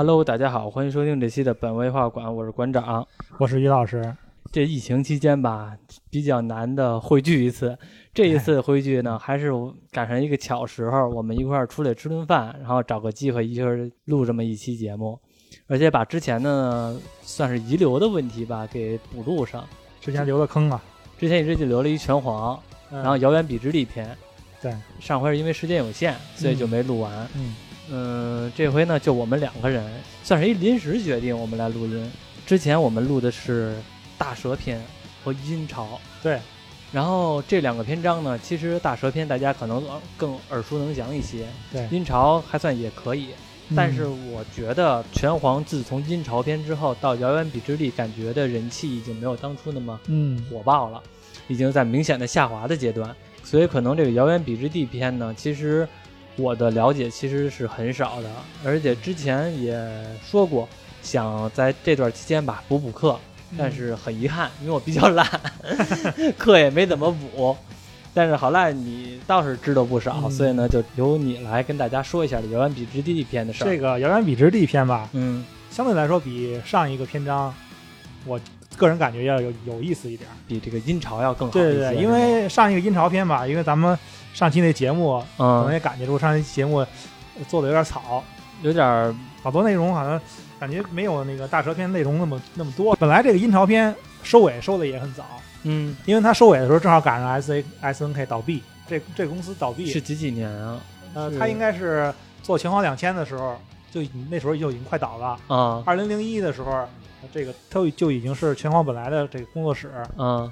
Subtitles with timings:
[0.00, 3.06] Hello，大家好，欢迎收听这期的本位画馆，我是馆长。
[3.36, 4.16] 我是于老师。
[4.50, 5.76] 这疫情期间吧，
[6.08, 7.76] 比较难的汇聚一次。
[8.14, 9.52] 这一次汇聚呢，还是
[9.90, 15.20] 赶上一个巧时候，我们一块儿出来吃顿饭，然后找个机会一块儿录这么一期节目，
[15.66, 19.62] 而且把之前呢算是遗留的问题吧给补录上。
[20.00, 20.82] 之前留的坑啊，
[21.18, 22.58] 之前一直就留了一拳皇，
[22.90, 24.16] 然后遥远彼之力篇。
[24.62, 27.28] 对，上回是因为时间有限，所以就没录完。
[27.36, 27.54] 嗯。
[27.92, 29.84] 嗯，这回呢，就我们两个人，
[30.22, 32.12] 算是一临时决定，我们来录音。
[32.46, 33.74] 之前我们录的是
[34.16, 34.80] 大蛇篇
[35.24, 36.38] 和阴潮，对。
[36.92, 39.82] 然后这两个篇章呢，其实大蛇篇大家可能
[40.16, 41.88] 更耳熟能详一些，对。
[41.90, 43.28] 阴潮还算也可以，
[43.74, 51.02] 但是我觉得拳皇自从阴潮篇之后到遥远彼之地，感觉的人气已经没有当初那么嗯火爆了，
[51.48, 55.88] 已经在明显的下滑的阶段，所以可能这个遥远彼之地篇呢，其实。
[56.36, 58.28] 我的了解其实是很少的，
[58.64, 59.78] 而且之前也
[60.24, 60.68] 说过，
[61.02, 63.18] 想在这段期间吧补补课，
[63.58, 65.26] 但是很遗憾，因为我比较懒，
[66.38, 67.56] 课也没怎么补。
[68.12, 73.66] 但是好赖你倒是知道不少，所以呢，就由你来跟大家说一下《遥远彼之地》篇的事儿。
[73.66, 77.54] 这个《遥远彼之地》篇吧，嗯，相对来说比上一个篇章，
[78.24, 78.40] 我
[78.76, 81.52] 个人感觉要有有意思一点，比这个阴潮要更好。
[81.52, 83.98] 对对对，因为上一个阴潮篇吧，因为咱们。
[84.32, 86.86] 上期那节目，可能也感觉出上期节目
[87.48, 88.22] 做的有点草，
[88.62, 90.20] 有点好多内容好像
[90.58, 92.94] 感觉没有那个大蛇篇内容那么那么多。
[92.96, 95.24] 本来这个阴潮篇收尾收的也很早，
[95.64, 100.80] 嗯，因为它收尾的时候正好赶上 S A S N K 倒闭，这这公司倒闭是几几年啊？
[101.14, 103.56] 呃，他应该是做拳皇两千的时候，
[103.90, 104.00] 就
[104.30, 105.82] 那时候就已经快倒了啊。
[105.84, 106.86] 二零零一的时候，
[107.32, 110.50] 这个他就已经是拳皇本来的这个工作室，嗯，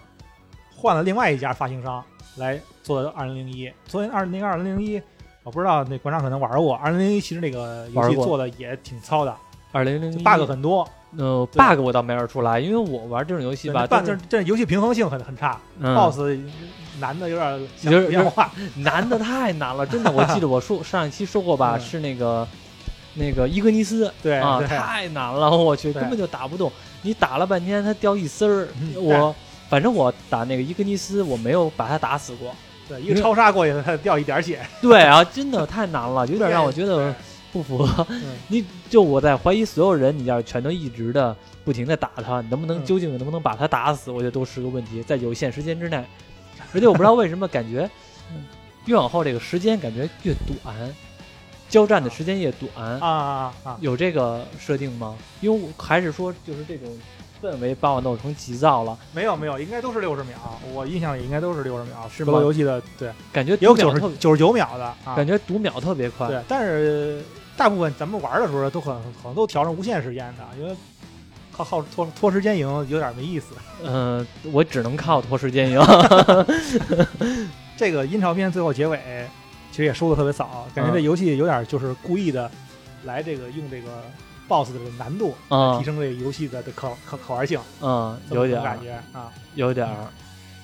[0.75, 2.03] 换了另外一家发行商。
[2.39, 5.01] 来做二零零一，昨天二那个二零零一，
[5.43, 6.75] 我不知道那馆长可能玩过。
[6.77, 9.37] 二零零一其实那个游戏做的也挺糙的，
[9.73, 10.89] 二零零一 bug 很多。
[11.17, 16.21] 呃，bug 我倒没玩出来，因为我玩这种游戏吧，这这游戏平衡性很很差，boss
[17.01, 20.11] 难的有点有点化，难的太难了，真的。
[20.13, 22.47] 我记得我说上一期说过吧，是那个
[23.15, 26.71] 那个伊格尼斯，对啊，太难了，我去，根本就打不动。
[27.01, 29.35] 你打了半天，它掉一丝儿，我。
[29.69, 32.55] 反正我打那个伊格尼斯，我没有把他打死过。
[32.89, 34.61] 对，一个超杀过去，他掉一点血。
[34.81, 37.15] 对啊，真的太难了，有点让我觉得
[37.53, 38.07] 不符合。
[38.49, 44.11] 你就我在怀疑所有人，你要是全都一直的不停的打他，能不能究竟能不能把他打死？
[44.11, 46.03] 我觉得都是个问题，在有限时间之内。
[46.73, 47.89] 而且我不知道为什么感觉
[48.87, 50.75] 越往后这个时间感觉越短，
[51.69, 53.77] 交战的时间越短啊啊啊！
[53.81, 55.15] 有这个设定吗？
[55.43, 56.89] 因为我还是说就是这种。
[57.43, 58.97] 氛围把我弄成急躁了。
[59.13, 60.37] 没有没有，应该都是六十秒。
[60.73, 62.09] 我印象里应该都是六十秒。
[62.09, 62.39] 是吗？
[62.41, 66.29] 游戏的对，感觉有九十九十九秒的，感觉读秒特别快。
[66.29, 67.23] 对，但是
[67.57, 70.75] 大部分咱们玩的时候都很可能都调成无限时间的，因为
[71.53, 73.55] 靠耗拖拖时间赢有点没意思。
[73.83, 75.81] 嗯，我只能靠拖时间赢。
[77.77, 78.99] 这个阴潮片最后结尾
[79.71, 82.51] 其实也收的特别早，感觉这游戏有点就是故意的
[83.05, 84.03] 来这个用这个。
[84.49, 85.35] BOSS 的难度
[85.79, 89.87] 提升这个游戏的的可可可玩性，嗯，有点感觉啊，有点。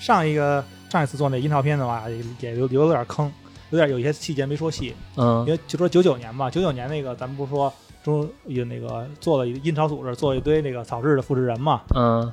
[0.01, 3.33] 上一个上一次做那阴潮片的话，也也有有点坑，
[3.71, 7.73] 有点有一些细节没说细，嗯，因为就说九九年吧，九九年那个咱们不是说
[8.03, 12.31] 中有那个做了阴潮组织做一堆那个草制的复制人嘛，嗯，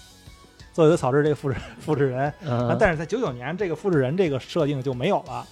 [0.74, 5.46] 做一堆草制这个复制复制人，嗯，但是在九九年这个复制人这个设定就没有了，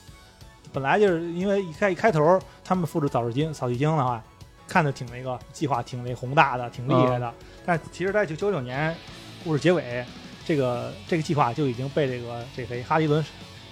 [0.74, 4.22] 本来就是因为一开一开头他们复制草制精草地精的话。
[4.68, 7.32] 看的挺那个计划，挺那宏大的，挺厉害的。
[7.64, 8.94] 但其实，在九九九年
[9.42, 10.04] 故事结尾，
[10.44, 13.24] 这个这个计划就已经被这个这谁哈迪伦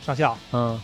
[0.02, 0.80] 上校，嗯，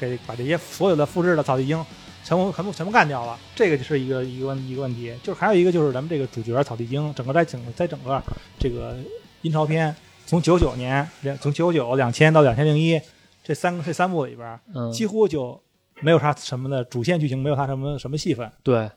[0.00, 1.84] 给把这些所有的复制的草地精
[2.24, 3.38] 全部全部全部干掉了。
[3.54, 5.14] 这个就是一个一个问一个问题。
[5.22, 8.22] 就是还有一个就是咱们这个主角草地精，整个在整在整个
[8.58, 8.96] 这个
[9.42, 9.94] 阴潮篇，
[10.26, 13.00] 从九九年两从九九两千到两千零一
[13.44, 15.60] 这三个这三部里边，嗯几乎就
[16.00, 18.50] 没有啥什么的主线剧情，没有他什么什么戏份。
[18.62, 18.90] 对。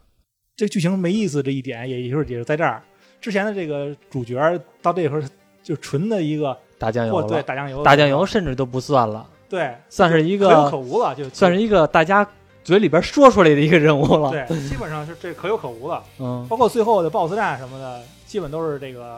[0.60, 2.84] 这剧情没意思这一点，也就是也是在这儿。
[3.22, 4.38] 之前的这个主角
[4.82, 5.24] 到这会儿
[5.64, 12.28] 就纯的一个打酱油对，打酱油，打酱油甚至都不算了，对，算是一个可有可无了，就算是一个大家
[12.62, 14.32] 嘴里边说出来的一个人物了。
[14.32, 16.04] 对，基本上是这可有可无了。
[16.20, 19.18] 嗯，包括最后的 BOSS 战什么的，基本都是这个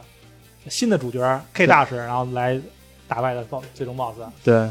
[0.67, 2.61] 新的主角 K 大师，然后来
[3.07, 4.19] 打败的 BOSS 最终 BOSS。
[4.44, 4.69] 对，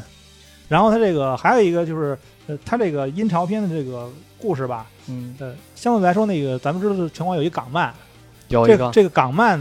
[0.69, 2.17] 然后他这个还有一个就是，
[2.47, 4.09] 呃，他这个阴潮篇的这个
[4.39, 4.87] 故事吧。
[5.11, 7.93] 嗯，对，相对来说，那个咱们知道，全国有一港漫，
[8.49, 9.61] 有一个这个港漫，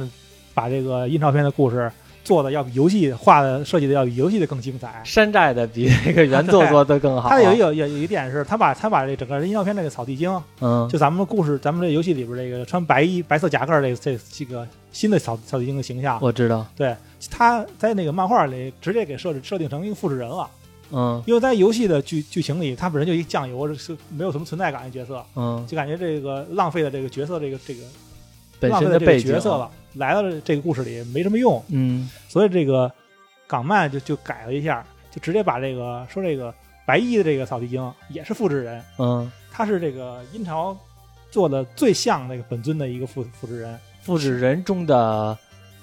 [0.54, 1.92] 把这个印钞片的故事
[2.24, 5.02] 做的要比游戏画的设计的要比游戏的更精彩。
[5.04, 7.30] 山寨的比那个原作做的更好。
[7.30, 10.30] 它有有有有一点是，他把他把这整个音效片这个草地精，
[10.60, 16.96] 嗯，就咱们故事，咱们这游戏里边这个穿白衣白色夹克这这这个新的草草地精的形象，我知道，对，
[17.32, 20.48] 他在那个漫画里直接给设置设定成一个复制人了。
[20.92, 27.82] 嗯因为在游戏的剧剧情里，他本身就一酱油，是没有什么存在感的角色，嗯，就感觉这个浪费了这个角色这个这个
[28.60, 32.10] 本浪费了这个角色了，来到了这个故事里没什么用，嗯。
[32.28, 32.92] 所以这个
[33.48, 36.54] 港漫就就改了一下，就直接把这个说这个
[36.86, 40.78] 白衣的这个草地精也是复制人，嗯，他是这个殷朝
[41.32, 45.38] 做的最像那个本尊的一个复复制人，复制人中的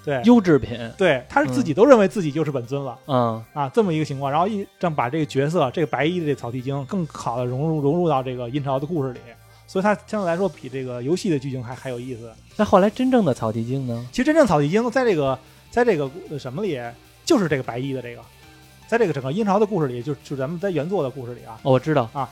[0.07, 2.97] 对优质品，对，他是自己都认为自己就是本尊了。
[3.07, 9.19] 嗯啊，这么一个情况，然后一正把这个角色，这个白衣的这草地精，更好的融入融入到这个阴朝的故事里，
[9.67, 12.33] 所以它相对来说比这个游戏的剧情还还有意思。
[12.57, 14.07] 那后来真正的草地精呢？
[14.13, 15.37] 其实真正草地精在这个
[15.73, 16.81] 在这个呃什么里，
[17.25, 18.23] 就是这个白衣的这个，
[18.87, 22.31] 在这个整个阴朝的故事里，就就咱们在原作的故事里啊，哦，我知道啊，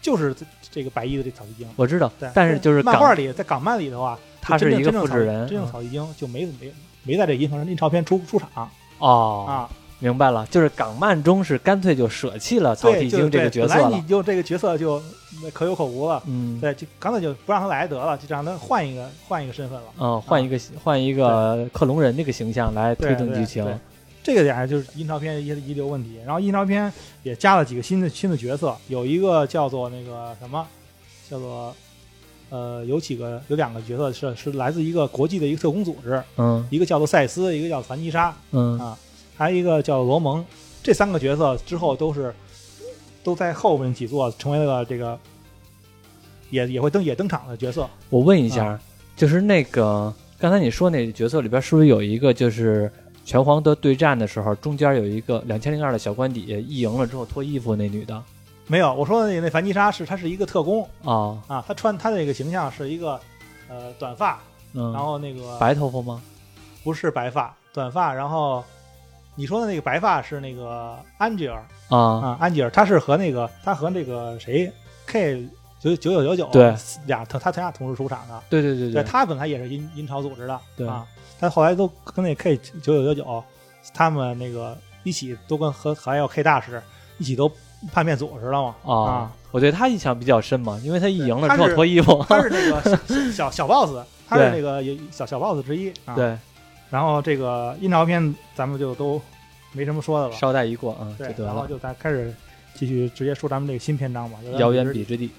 [0.00, 1.68] 就是这这个白衣的这草地精。
[1.76, 6.72] 我知道对，，但是就是漫画里，在港漫里的话，他是一个真正复制人，真正草地精就没没
[7.04, 9.70] 没在这殷朝殷朝片出出场哦，啊。
[9.98, 15.00] 明白了，就是港漫中是干脆就舍弃了草对，就地精这个角色了本来你，就这个角色就
[15.52, 16.20] 可有可无了。
[16.26, 19.86] 嗯对，就干脆就不让他来得了，就让他换一个换一个身份了。
[20.00, 23.64] 嗯，换一个换一个克隆人这个形象来推动剧情，
[24.24, 26.18] 这个点儿就是印钞片一些遗留问题。
[26.26, 30.66] 然后印钞片也加了几个新的新的角色，有一个叫做那个什么，
[31.30, 31.72] 叫做
[32.52, 38.98] 呃，有几个有两个角色是是来自一个国际的一个特工组织，嗯一个叫做赛斯，一个叫凡妮莎，嗯啊
[39.34, 40.44] 还有一个叫罗蒙。
[40.82, 42.34] 这三个角色之后都是
[43.24, 45.18] 都在后面几座成为了这个
[46.50, 47.88] 也也会登也登场的角色。
[48.10, 48.80] 我问一下，啊
[49.16, 52.92] 就是那个刚才你说那角色里边是不是有一个就是
[53.24, 58.22] 拳皇的对战的时候，中间有一个两千零二的小官邸一赢了之后脱衣服那女的
[58.72, 60.82] 没有，我说的那那凡妮莎是她是一个特工。
[61.04, 61.36] 啊？
[61.46, 63.20] 啊，她穿她的那个形象是一个
[63.68, 64.40] 呃短发，
[64.72, 66.22] 嗯，然后那个白头发吗？
[66.82, 68.64] 不是白发，短发，然后
[69.34, 74.72] 你说的那个白发是那个安吉尔啊，啊，安吉尔，他是和那个他和那个谁
[75.04, 75.46] K
[75.78, 76.74] 九九九九九对。
[77.04, 79.02] 俩他他他俩同时出场的，对对对对。
[79.02, 80.88] 他本来也是阴阴潮组织的，对。
[80.88, 81.06] 啊，
[81.38, 83.44] 但后来都跟那 K 九九九九
[83.92, 86.82] 他们那个一起都跟和还有 K 大使
[87.18, 87.52] 一起都
[87.90, 92.96] 叛变组织了嘛，啊啊，我对他印象比较深嘛，因为他一赢了之后脱衣服，他是那个
[93.32, 94.60] 小小小 boss，他是对。
[94.60, 96.36] 那个小小 boss 之一，啊，对，
[96.90, 99.20] 然后这个殷朝篇咱们就都
[99.72, 100.34] 没什么说的了。
[100.36, 101.44] 捎带一过啊，就对。
[101.44, 102.32] 然后就咱开始
[102.74, 104.38] 继续直接说咱们这个新篇章吧。
[104.58, 105.30] 遥远比比之地，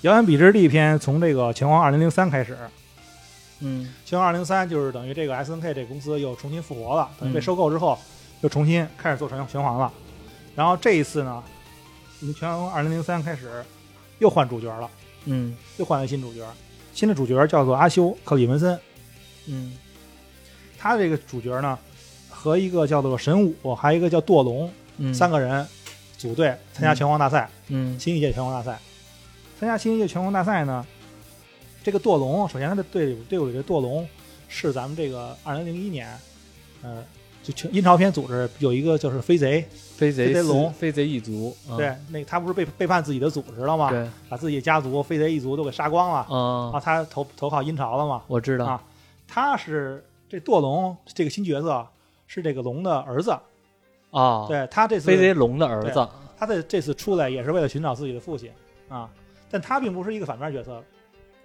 [0.00, 2.56] 遥远彼之地篇从这个拳皇二零零三开始，
[3.60, 3.92] 嗯。
[4.06, 7.42] 拳皇二零三就是等于这个 S N K 这公司又重新复活了，等于被嗯。
[7.42, 7.98] 收购之后
[8.40, 9.92] 又重新开始做拳拳皇了。
[10.54, 11.42] 然后这一次呢，
[12.18, 13.64] 从拳皇二零零三开始
[14.18, 14.90] 又换主角了，
[15.24, 16.46] 嗯又换了新主角，
[16.92, 18.78] 新的主角叫做阿修克里文森。
[19.46, 19.76] 嗯
[20.78, 21.78] 他这个主角呢，
[22.28, 25.66] 和一个叫做神武，还有一个叫堕龙，嗯，三个人
[26.18, 27.48] 组队参加拳皇大赛。
[27.68, 28.78] 嗯新一届拳皇大赛。
[29.58, 30.86] 参加新一届拳皇大赛呢，
[31.82, 34.08] 这个堕龙，首先他的队伍队伍里的堕龙
[34.48, 36.18] 是咱们这个二零零一年，
[36.82, 37.04] 呃，
[37.50, 39.66] 就全殷朝篇组织有一个就是飞贼，
[39.96, 43.90] 飞贼飞贼龙飞贼一族，啊对，那他不是背背叛自己的组织了吗？
[43.90, 48.22] 对，把自己的家族飞贼一族都给杀光了，啊啊，，他投投靠阴朝了嘛？
[48.28, 48.82] 我知道啊
[49.26, 51.86] 他是这堕龙这个新角色
[52.26, 53.36] 是这个龙的儿子，
[54.10, 58.50] 啊，对他这次飞贼龙的儿子，他的这次出来也是为了寻找自己的父亲
[58.88, 59.10] 啊，
[59.50, 60.80] 但他并不是一个反面角色，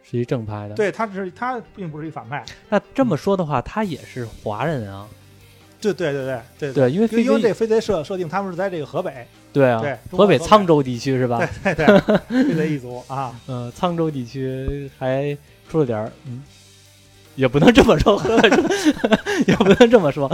[0.04, 5.08] 是一正派的。，对，他只是他并不是一反派，那这么说的话，他也是华人啊。
[5.82, 11.38] 对对对对对对，因为飞因为这贼飞贼设设定他们是在这个河北，对啊对，河北沧州地区是吧？
[11.64, 15.38] 对对对，飞贼一族 啊，嗯，沧州地区还
[15.70, 16.42] 出了点儿，嗯，
[17.36, 18.50] 也不能这么说，河北
[19.48, 20.30] 也不能这么说，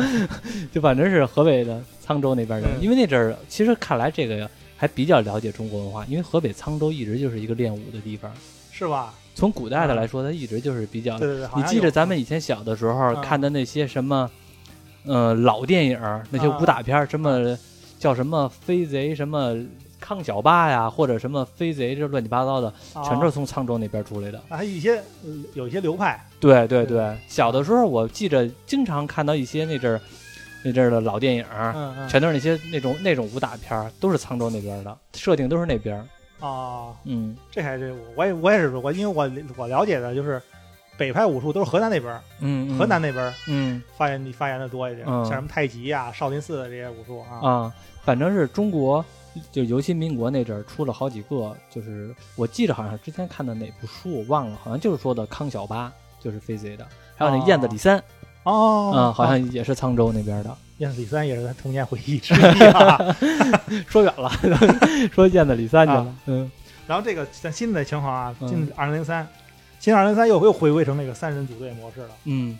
[0.71, 2.69] 就反正是河北的沧州那边人。
[2.77, 8.31] 嗯因为那阵儿，其实看来这个还比较了解中国文化，因为河北沧州一直就是一个练武的地方。
[8.71, 9.13] 是吧？
[9.35, 14.29] 从古代的来说，它一直就是比较对对对，你记着咱们以前小的时候嗯看的那些什么，
[15.05, 17.57] 呃，老电影儿那些啊武打片儿，什么
[17.99, 19.55] 叫什么飞贼什么
[19.99, 24.37] 康小八呀，或者什么飞贼这乱七八糟的，全都是从沧州那边出来的。
[24.49, 30.01] 啊还有一些呃有一些流派，对对对对，小的时候我记着经常看到一些那阵儿
[30.63, 32.09] 那阵儿的老电影，嗯嗯。
[32.09, 36.05] 全都是那些那种那种武打片儿，都是沧州那边的，设定都是那边儿。
[36.47, 37.35] 啊，嗯。
[37.51, 40.41] 这还是我也我也是我因为我我了解的就是
[41.01, 42.77] 北派武术都是河南那边儿，嗯，嗯。
[42.77, 43.81] 河南，那边儿嗯。
[43.97, 45.25] 发源地发源的多一点，嗯。
[45.25, 47.41] 像什么太极呀、少林寺的这些武术啊。
[47.41, 49.03] 啊，反正是中国，
[49.51, 56.85] 就尤其民国那阵儿出了好几个，就是我记着好像之前看的哪部书我忘了，好像就是说的康小八，就是飞贼的，
[57.17, 57.97] 还有那哦燕子李三，
[58.43, 60.55] 哦，嗯，好像也是沧州那边的。
[60.77, 62.99] 燕子李三也是咱童年回忆之一啊。
[63.89, 64.31] 说远了，
[65.11, 66.51] 说燕子李三去了啊，嗯。
[66.87, 68.47] 然后这个咱新的情况啊，嗯。
[68.47, 69.27] 进二零零三，
[69.81, 72.09] 新二零零三又又回归成那个三人组队模式了。
[72.25, 72.57] 嗯，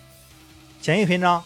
[0.80, 1.40] 前一篇章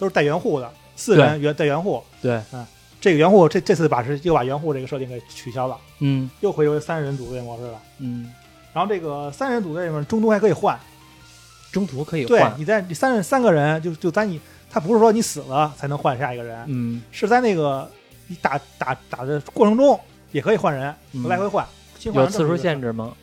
[0.00, 2.02] 都是带援护的，四人援带援护。
[2.20, 2.66] 对，嗯
[3.00, 7.80] 这个援护这这次把是又把援护这个设定给取消了，嗯又回归三人组队模式了。
[7.98, 8.30] 嗯，
[8.74, 10.78] 然后这个三人组队里面中途还可以换，
[11.70, 17.88] 中途可以换对，换，你在你三人三个人就就在你，他不是说你死了才能换下一个人，嗯是在那个
[18.26, 19.98] 你打打打的过程中
[20.32, 21.64] 也可以换人，嗯来回换。
[22.02, 23.14] 有次数限制吗？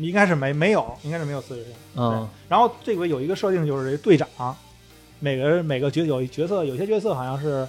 [0.00, 1.78] 你应该是没没有，应该是没有次数限制。
[1.96, 4.26] 嗯然后这回有一个设定就是这队长，
[5.18, 7.68] 每个人每个角有一角色，有些角色好像是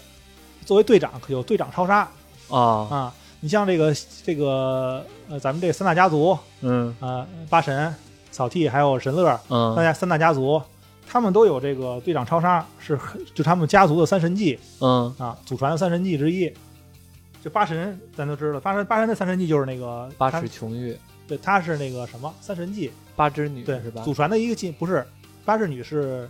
[0.66, 2.10] 作为队长有队长超杀
[2.50, 3.14] 啊啊。
[3.42, 7.94] 你像这个这个呃，咱们这三大家族嗯呃，八神、
[8.32, 10.62] 草剃还有神乐三嗯大三大家族，
[11.06, 12.98] 他们都有这个队长超杀，是
[13.36, 16.50] 就他们家族的三神技嗯啊，祖传的三神技之一。
[17.44, 20.96] 就八神，咱都知道，八神八神的三神技就是那个他八尺琼玉，
[21.32, 24.02] 对，他是那个什么三神记，八织女对是吧？
[24.04, 25.08] 祖传的一个技不是
[25.46, 26.30] 八智女是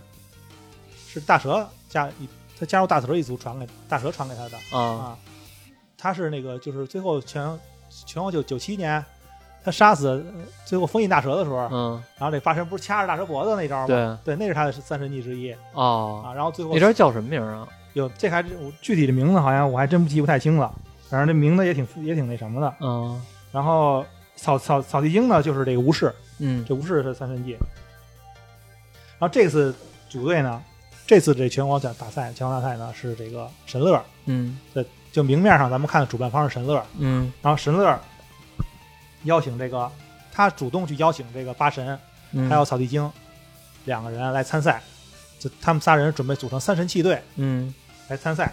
[1.08, 5.18] 是大蛇加一，他加入大蛇一族传给大蛇传给他的啊啊，
[5.98, 7.58] 他是那个就是最后全
[8.06, 9.04] 全后九九七年，
[9.64, 10.22] 他杀死呃
[10.64, 14.20] 最后封印大蛇的时候，嗯然后这八神不是掐着大蛇脖子那招吗？
[14.24, 16.32] 对对，那是他的三神技之一哦，啊。
[16.32, 17.66] 然后最后那招叫什么名啊？
[17.94, 20.72] 有这还真我具体的名字好像我还真记不太清了，
[21.08, 22.72] 反正这名字也挺也挺那什么的。
[22.80, 24.02] 嗯然后
[24.42, 26.64] 草草草地精呢，就是这个无视，嗯。
[26.68, 27.52] 这无视是三神技。
[27.52, 29.72] 然后这次
[30.08, 30.60] 组队呢，
[31.06, 34.58] 这次这全国奖大赛全国大赛呢是这个神乐，嗯。
[35.12, 37.32] 就明面上咱们看的主办方是神乐，嗯。
[37.40, 37.96] 然后神乐
[39.22, 39.88] 邀请这个
[40.32, 41.96] 他主动去邀请这个八神
[42.32, 43.08] 嗯，还有草地精
[43.84, 44.82] 两个人来参赛，
[45.38, 47.72] 就他们仨人准备组成三神器队嗯。
[48.08, 48.52] 来参赛。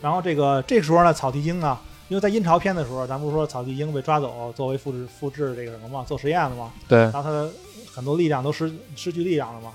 [0.00, 1.76] 然后这个这个时候呢，草地精呢，
[2.10, 7.48] 因为在阴潮片的时候，咱不是说草地精被抓走作为复制复制这个什么嘛，做实验了嘛，对然后他的
[7.90, 9.72] 很多力量都失失去力量了嘛。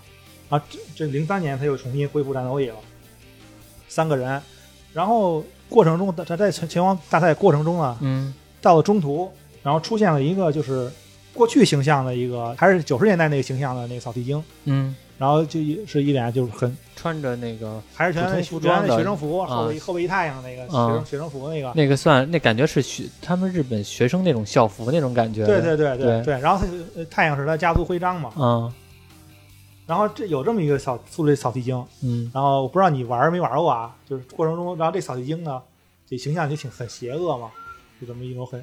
[0.50, 2.76] 啊，这这零三年他又重新恢复战斗力了，
[3.88, 4.40] 三个人。
[4.94, 9.32] 然后过程中，他在拳拳王大赛过程中呢，嗯到了中途，
[9.64, 10.92] 然后出现了一个就是
[11.34, 19.48] 过去形象的一个，还是九十年代那个形象的那个草地精，嗯，然后就一是一脸就是很穿着那个还是原来普通服装的学生服，啊。
[19.48, 25.46] 后背后背一太阳那个学啊生学生服那个，那个算那感觉是学他们日本学生那种校服那种感觉。
[25.46, 26.40] 对对对对对。
[26.40, 28.74] 然后他呃太阳是他家族徽章嘛，嗯
[29.88, 32.32] 然后这有这么一个小素这草地精，嗯。
[32.34, 35.62] 然后我不知道你玩没玩过啊，就是过程中，然后这扫地精呢，
[36.10, 37.52] 这形象就挺很邪恶嘛，
[38.02, 38.62] 就这么一种很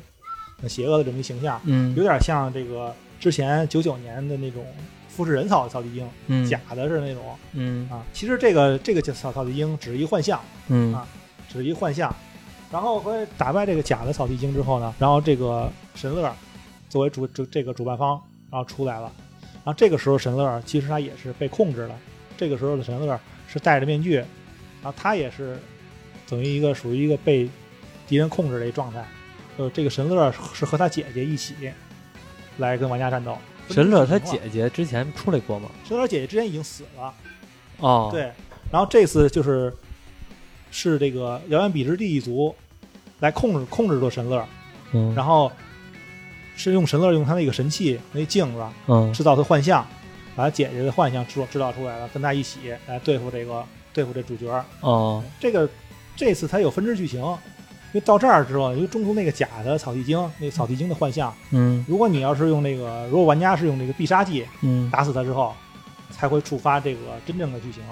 [0.61, 1.94] 很邪恶的这么一形象，嗯。
[1.94, 4.66] 有点像这个之前九九年的那种
[5.14, 8.02] 复制人草草地精，嗯假的是那种嗯啊。
[8.12, 11.07] 其实这个这个草草地精只是一幻象，嗯啊
[11.49, 12.14] 只是一幻象。
[12.71, 16.35] 然后和打败这个假的草地精之后呢，然后这个神乐
[16.88, 18.19] 作为主主这个主办方，
[18.50, 19.12] 然后出来了。
[19.64, 21.95] 然后这个时候神乐其实他也是被控制了，
[22.37, 25.59] 这个时候的神乐是戴着面具，然后他也是
[26.26, 27.49] 等于一个属于一个被
[28.09, 29.04] 敌人控制的一状态。
[29.59, 31.54] 呃，这个神乐是和他姐姐一起
[32.57, 33.37] 来跟玩家战斗。
[33.71, 35.71] 神乐他姐姐之前出来过吗？
[35.87, 37.14] 神乐姐姐之前已经死了，
[37.78, 38.31] 哦，，对，
[38.71, 39.73] 然后这次就是
[40.71, 42.54] 是这个遥远彼之地一族
[43.21, 44.47] 来控制控制住神乐，
[44.92, 45.50] 嗯，然后
[46.57, 49.12] 是用神乐用他那个神器那镜子嗯。
[49.12, 49.87] 制造他幻象，
[50.37, 53.64] 把他姐姐的幻象制制造出来了，跟他一起来对付这个
[53.95, 54.64] 对付这主角。
[54.81, 55.69] 哦，这个
[56.14, 57.23] 这次他有分支剧情，
[57.92, 65.54] 因为到这儿之后，因为中途那个假的草地精，那个草地精的幻象，嗯如果你要是用那个，如果玩家是用那个必杀技嗯打死他之后，
[66.11, 67.82] 才会触发这个真正的剧情。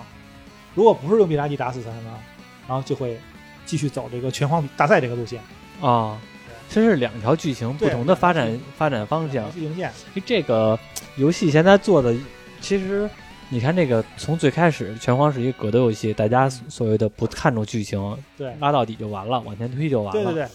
[0.75, 2.17] 如果不是用必杀技打死他呢，
[2.67, 3.19] 然后就会
[3.67, 5.41] 继续走这个拳皇大赛这个路线，
[5.81, 6.17] 哦，
[6.69, 9.53] 这是两条剧情不同的发展发展方向。
[9.53, 9.93] 剧情线。
[10.25, 10.79] 这个
[11.17, 12.15] 游戏现在做的，
[12.61, 13.11] 其实
[13.53, 20.13] 你看这个从最开始拳皇是一个格斗游戏，大家所谓的不看重剧情，对拉到底就完了，往前推就完了。
[20.13, 20.49] 对对对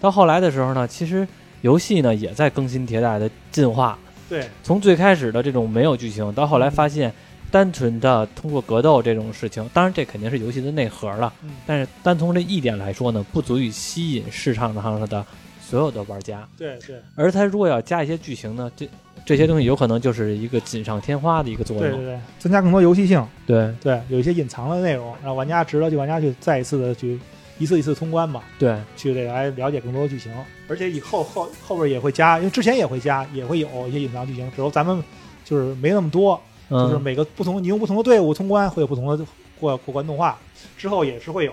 [0.00, 1.28] 到后来的时候呢，其实
[1.60, 3.98] 游戏呢也在更新迭代的进化。
[4.30, 7.12] 对从最开始的这种没有剧情，到后来发现
[7.50, 11.30] 单纯的通过格斗这种事情，当然这肯定是游戏的内核了。
[11.42, 15.26] 嗯但是单从这一点来说呢，不足以吸引市场上的
[15.68, 16.48] 所有的玩家。
[16.56, 16.96] 对对。
[17.14, 18.88] 而它如果要加一些剧情呢，这
[19.26, 21.84] 这些东西有可能就是一个锦上添花的一个作用。
[21.84, 23.74] 对对对，增加更多游戏性，对。
[23.80, 27.20] 对，有一些隐藏的内容，让玩家值得去玩家去再一次的去
[27.58, 28.74] 一次一次通关吧，对。
[28.96, 30.32] 去这个来了解更多的剧情，
[30.68, 35.04] 而且以后后后边也会加，因为之前也会加，也会有一些隐藏剧情，只不过咱们
[35.44, 39.24] 就是没那么多，就是嗯每个不同你用不同的队伍通关会有不同的
[39.60, 40.38] 过过关动画，
[40.78, 41.52] 之后也是会有，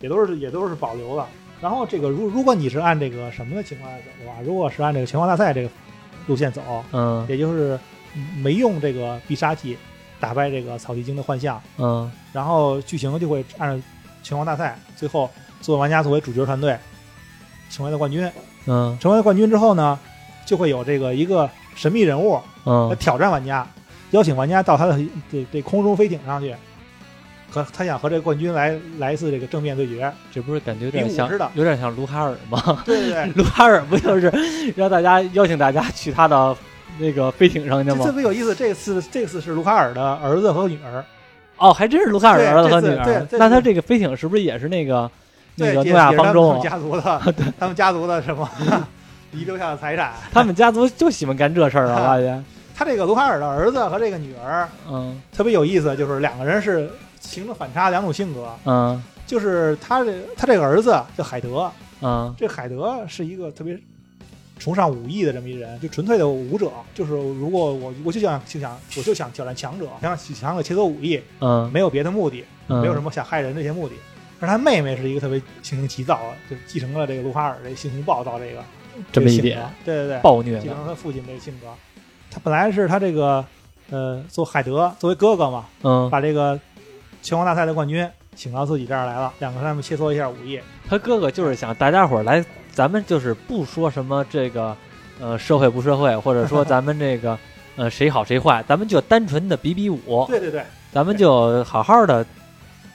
[0.00, 1.24] 也都是也都是保留的。
[1.60, 5.68] 然后这个如如果你是按这个什么的情况来走的话，如果是按这个拳皇大赛这个
[6.26, 6.62] 路线走，
[6.92, 7.26] 嗯。
[7.28, 7.78] 也就是
[8.36, 9.76] 没用这个必杀技
[10.20, 12.10] 打败这个草地精的幻象，嗯。
[12.32, 13.86] 然后剧情就会按照
[14.22, 15.28] 拳皇大赛，最后
[15.60, 16.76] 作为玩家作为主角团队
[17.70, 18.30] 成为了冠军。
[18.66, 18.96] 嗯。
[19.00, 19.98] 成为了冠军之后呢，
[20.46, 23.66] 就会有这个一个神秘人物来嗯挑战玩家，
[24.10, 24.98] 邀请玩家到他的
[25.30, 26.54] 这这空中飞艇上去，
[27.50, 30.12] 和他想和这个冠军来来一次这个正面对决。
[30.32, 32.82] 这不是感觉有点像有点像卢卡尔吗？
[32.84, 34.32] 对对对， 卢卡尔不就是
[34.76, 36.56] 让大家邀请大家去他的
[36.98, 38.12] 那个飞艇上去吗特？
[38.12, 38.54] 别有意思。
[38.54, 41.04] 这次这次是卢卡尔的儿子和女儿，
[41.56, 43.04] 哦，还真是卢卡尔的儿子和女儿。
[43.04, 45.10] 对对那他这个飞艇是不是也是那个
[45.56, 48.48] 那，个诺亚方舟家族的， 他们家族的什么
[49.32, 50.12] 遗留下的财产。
[50.32, 51.96] 他们家族就喜欢干这事儿啊！
[51.98, 56.88] 我发现，他这个卢卡尔的儿子和这个女儿嗯特别有意思，就是两个人是
[57.20, 58.54] 形成反差，两种性格。
[58.64, 59.02] 嗯。
[59.26, 61.70] 就是他这他这个儿子叫海德，
[62.00, 62.34] 嗯。
[62.38, 63.78] 这海德是一个特别
[64.58, 66.70] 崇尚武艺的这么一人，就纯粹的武者。
[66.94, 72.80] 就是如果我我就想就想我就想挑战强者，想强者切磋武艺，嗯，没有别的目的，嗯。
[72.80, 73.94] 没有什么想害人这些目的。
[74.40, 78.62] 而他妹妹是一个特别性情急躁，就继承了这个卢卡尔这性情暴躁这个
[79.10, 79.68] 这么一点。
[79.84, 81.66] 对对对，暴虐，继承了他父亲这个性格。
[82.30, 83.44] 他本来是他这个
[83.90, 86.58] 呃，做海德作为哥哥嘛，嗯，把这个
[87.22, 90.60] 拳皇大赛的冠军请到自己这儿来了，两个他们切磋一下武艺。
[90.88, 94.76] 他哥哥就是想大家伙儿来，咱们就是不说什么这个
[95.20, 97.38] 呃社会不社会，或者说咱们这个
[97.76, 102.24] 呃谁好谁坏，咱们就单纯的比比武，对对对，咱们就好好的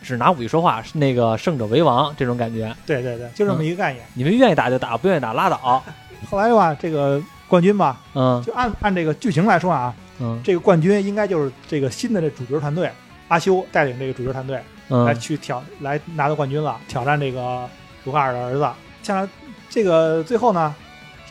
[0.01, 2.73] 只拿武艺说话，是那个胜者为王这种感觉。
[2.85, 4.05] 对对对，就这么一个概念。
[4.13, 5.83] 你们愿意打就打，不愿意打拉倒。
[6.29, 12.89] 后来的话，这个冠军吧，嗯就按按这个剧情来说啊，嗯这个冠军应该就是这个新的这主角团队，
[13.33, 14.63] 阿修带领这个主角团队来
[15.11, 17.67] 嗯去挑来拿到冠军了，挑战这个
[18.03, 18.67] 卢卡尔的儿子。
[19.01, 19.27] 像
[19.71, 20.73] 这个最后呢，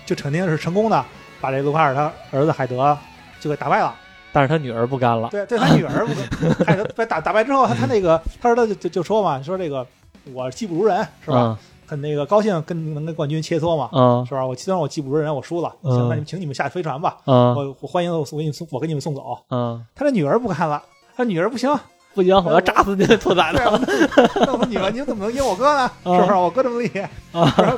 [0.05, 1.05] 就肯定是成功的
[1.41, 2.99] 把这卢卡尔他儿子海德
[3.39, 3.95] 就给打败了。
[4.33, 5.29] 但是他女儿不干了。
[5.29, 6.13] 对，对他女儿不
[6.49, 9.87] 可， 海德被打打败之后，他他那个他儿子就就就说嘛，说这个
[10.35, 11.57] 我技不如人是吧？
[11.87, 14.45] 很那个高兴跟能跟冠军切磋嘛，嗯是吧？
[14.45, 19.39] 我虽然我技不如人，我输了，嗯行，那你们请你们下飞船吧，嗯我我欢迎我我给你们送我给你们送走。
[19.51, 20.83] 嗯，他的女儿不干了，
[21.15, 21.71] 他女儿不行，
[22.15, 23.59] 不行，我要炸死你这兔崽子！
[24.41, 25.91] 那我你们你们怎么能赢我哥呢？
[26.05, 26.35] 嗯 是不是？
[26.35, 27.11] 我哥这么厉害，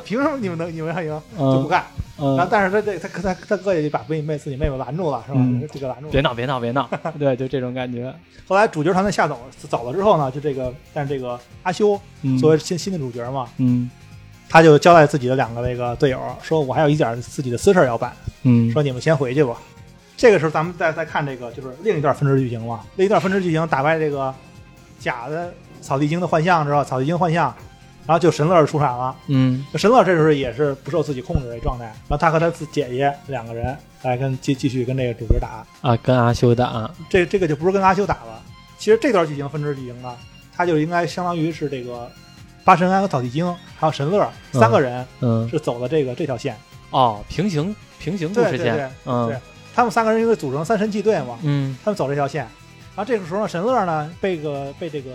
[0.03, 1.09] 凭什么你们能你们还赢？
[1.37, 1.83] 就不嗯干。
[2.17, 5.67] 然后嗯，但是他这他他他哥也就把妹妹自己妹妹拦住了，是吧嗯？
[5.71, 6.11] 这个拦住了。
[6.11, 8.13] 别闹别闹别闹， 对，就这种感觉。
[8.47, 13.89] 后来主角团队下走走了之后呢，就这个，但是这个阿修嗯作为新新的主角嘛，嗯
[14.49, 19.55] 他就交代自己的两个那个队友说：“我还有一点自己的私事要办，嗯说你们先回去吧。”
[20.17, 24.33] 这个时候咱们再再看这个就是另一段分支剧情了，另一段分支剧情打败这个
[24.99, 27.53] 假的草地精的幻象之后，草地精幻象，
[28.07, 29.15] 然后就神乐出场了。
[29.27, 36.89] 嗯神乐这时候也是不受自己控制的状态，然后他和他自姐姐两个人来跟继继续跟这个主角打，啊，跟阿修打。
[37.09, 38.41] 这这个就不是跟阿修打了。
[38.77, 40.15] 其实这段剧情分支剧情呢，
[40.55, 42.09] 它就应该相当于是这个
[42.63, 43.45] 八神庵和草地精
[43.77, 46.55] 还有神乐嗯三个人嗯是走的这个这条线，
[46.91, 48.91] 哦，平行平行故事对对对线。
[49.05, 49.37] 嗯对
[49.75, 52.47] 他们三个人因为组成三神祭队嘛，嗯他们走这条线。
[52.95, 55.11] 然后这个时候呢，神乐呢被个被这个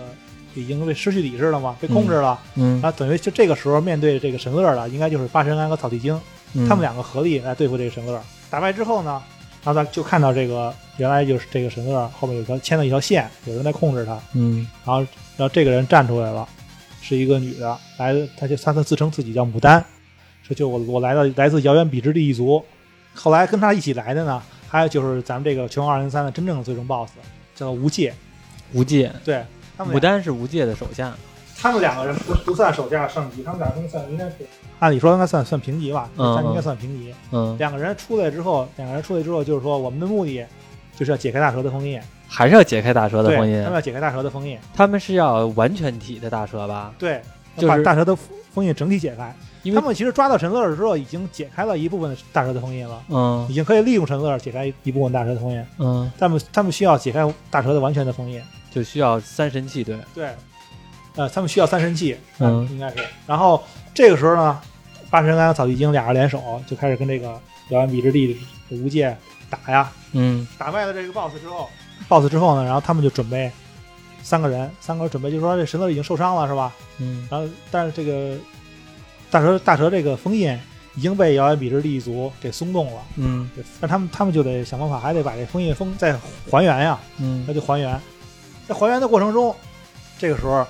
[0.53, 2.39] 已经被失去理智了嘛，被控制了。
[2.55, 6.13] 嗯然后等于就这个时候面对这个神乐的，应该就是八神庵和草地精，
[6.53, 8.21] 嗯，他们两个合力来对付这个神乐。
[8.51, 9.19] 打败之后呢，
[9.63, 14.19] 然后咱就看到这个原来就是这个神乐后面有条牵了一条线，有人在控制他。
[14.35, 15.01] 嗯然后
[15.37, 16.47] 然后这个人站出来了，
[17.01, 19.83] 是一个女的，来她就她她自称自己叫牡丹，
[20.43, 22.63] 说就我我来到来自遥远彼之地一族。
[23.13, 27.11] 后来跟他一起来的呢，还有就是咱们这个拳皇二零三的真正的最终 BOSS，
[27.55, 28.13] 叫做无界。
[28.73, 29.43] 无界，对
[29.77, 31.13] 他们牡俩，丹是无界的手下。
[31.59, 34.35] 他们两个人不不算手下上级，他们俩应该算应该是
[34.79, 37.13] 按理说应该算算平级吧，嗯他们应该算平级。
[37.31, 40.43] 嗯，两个人出来之后，两个人出来之后就是说我们的目的
[40.95, 43.73] 就是要解开大蛇的封印，还是要解开大蛇的，封印他们。
[43.73, 46.93] 要解开大蛇的封印，他们是要完全体的大蛇吧？
[46.97, 47.21] 对，
[47.57, 48.17] 就是把大蛇的
[48.53, 49.35] 封印整体解开。
[49.63, 55.65] 因为他们其实抓到神乐之后，已经解开了一部分大蛇的封印了，嗯已经可以利用神乐解开一部分大蛇的封印。
[55.77, 59.97] 嗯，他们他们需要解开大蛇的完全的封印，就需要三神器对。
[60.13, 60.29] 对，
[61.15, 62.97] 呃，他们需要三神器，嗯应该是。
[63.27, 63.61] 然后
[63.93, 64.59] 这个时候呢，
[65.09, 67.27] 八神庵、草地精俩人联手，就开始跟这个
[67.69, 69.15] 遥远比之地的无界
[69.49, 69.91] 打呀。
[70.13, 71.69] 嗯打败了这个 BOSS 之后
[72.09, 73.51] ，BOSS 之后呢，然后他们就准备
[74.23, 76.73] 三个人，三个人准备，就是说这神乐已经受伤了，是吧？
[76.97, 78.35] 嗯然后但是这个
[79.31, 80.55] 大蛇大蛇这个封印
[80.95, 83.49] 已经被遥远比之地一族给松动了，嗯。
[83.79, 86.15] 但他们他们就得想办法，还得把这封印封再
[86.49, 87.43] 还原呀，嗯。
[87.47, 87.99] 那就还原。
[88.67, 89.55] 在还原的过程中，
[90.19, 90.67] 这个时候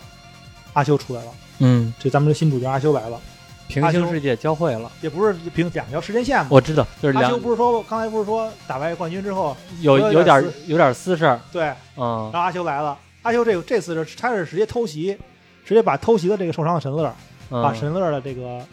[0.74, 3.19] 阿修出来了，嗯，这咱们的新主角阿修来了，
[3.67, 6.47] 平行世界交汇了，也不是平两条时间线嘛。
[6.50, 11.63] 我知道，就是两阿修不是说刚才不是说打败冠军之后，有有点有点私事儿，对，
[11.97, 12.30] 嗯。
[12.32, 15.17] 然后阿修来了，阿修这个这次是他是直接偷袭，
[15.65, 17.13] 直接把偷袭的这个受伤的神乐，
[17.52, 18.66] 把嗯，神乐的这个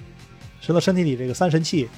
[0.61, 1.89] 神乐身体里这个三神器，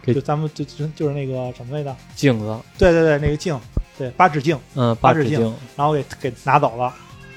[0.00, 1.94] 给就咱们就就就是那个什么来着？
[2.14, 3.58] 镜子，对对对，那个镜，
[3.98, 5.38] 对八指镜，嗯，八指镜。
[5.38, 6.94] 八指镜，然后给给拿走了，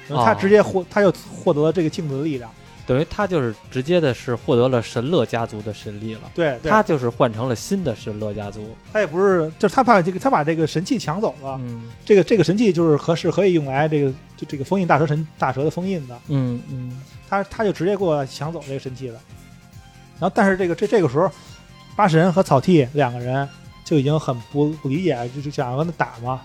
[0.08, 2.50] 然后他哦直接获他就获得了这个镜子的力量。
[2.86, 6.70] 等于他就是直接的是获得了神乐家族的神力了，对，对。
[6.70, 11.90] 他就是换成了新的神乐家族，他也不是，就是他把这个他把这个神器抢走了，嗯。
[12.04, 17.02] 这个这个神器就是合适可以用来这个就这个封印大蛇神大蛇的封印的，嗯嗯。
[17.30, 19.20] 他他就直接给我抢走这个神器了。
[20.20, 21.30] 然后，但是这个这这个时候，
[21.96, 23.48] 八神和草剃两个人
[23.84, 26.42] 就已经很不不理解，就是想要跟他打嘛。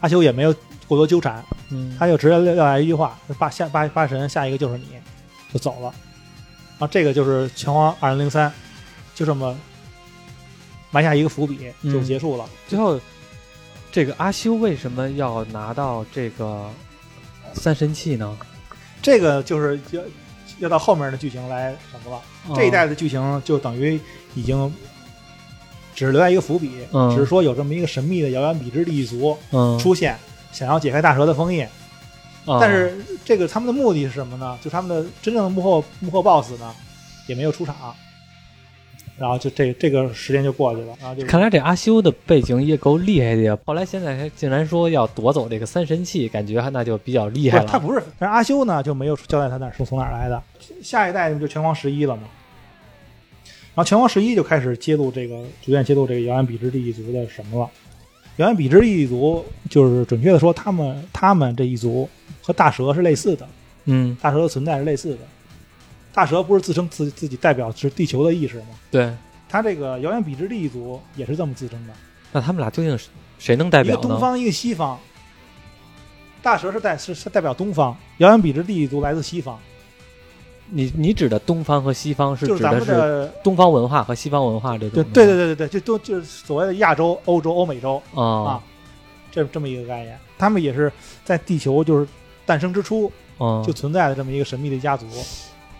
[0.00, 0.52] 阿修也没有
[0.88, 4.86] 过多纠缠，嗯，他就直接撂下一句话：“八下八八神，下一个就是你。”
[5.52, 5.92] 就走了。
[6.78, 8.48] 然后这个就是《拳皇二零零三》，
[9.14, 9.56] 就这么
[10.90, 12.48] 埋下一个伏笔就嗯结束了。
[12.66, 13.00] 最后
[13.90, 16.68] 这个阿修为什么要拿到这个
[17.54, 18.36] 三神器呢？
[19.00, 20.02] 这个就是要
[20.60, 22.54] 要到后面的剧情来什么了。
[22.56, 24.00] 这一代的剧情就等于
[24.34, 24.72] 已经
[25.94, 30.18] 只是留下一个伏笔，嗯只是说有这么一个神秘的遥远彼之地一族嗯，出现，
[30.50, 31.66] 想要解开大蛇的封印。
[32.44, 34.58] 啊但是这个他们的目的是什么呢？
[34.62, 36.74] 就他们的真正的幕后幕后 BOSS 呢，
[37.26, 37.94] 也没有出场。
[39.18, 43.56] 然后就这这个时间就过去了，然后就看来这阿修的背景也够厉害的呀。
[43.64, 47.66] 后来现在他竟然说要夺走这个三神器，感觉那就比较厉害了。
[47.66, 50.42] 他不是，但是阿修呢就没有交代他那是从哪儿来的。
[50.82, 52.22] 下一代就拳皇十一了嘛，
[53.74, 57.70] 然后拳皇十一就开始揭露这个，逐渐揭露这个遥远比之地一族的什么了。
[58.36, 62.08] 遥远比之地一族就是准确的说，他们他们这一族
[62.42, 63.48] 和大蛇是类似的，
[63.86, 65.18] 嗯，大蛇的存在是类似的。
[66.12, 68.66] 大蛇不是自称自自己代表是地球的意识吗？
[68.90, 69.10] 对。
[69.48, 71.92] 他这个遥远彼之地一族也是这么自称的，
[72.32, 74.08] 那他们俩究竟是谁能代表一个？
[74.08, 74.98] 东方，一个西方。
[76.42, 79.58] 大蛇是代是是代表东方，遥远彼之地一族来自西方，
[80.70, 85.10] 你你指的东方和西方是就是咱指的是东方文化和西方文化这种对吗？
[85.12, 88.62] 对对对对对，就都就是所谓的亚洲、欧洲、欧美洲啊啊，
[89.30, 90.18] 这这么一个概念。
[90.38, 90.90] 他们也是
[91.26, 92.08] 在地球就是
[92.52, 93.10] 诞生之初
[93.40, 95.06] 嗯，就存在的这么一个神秘的家族。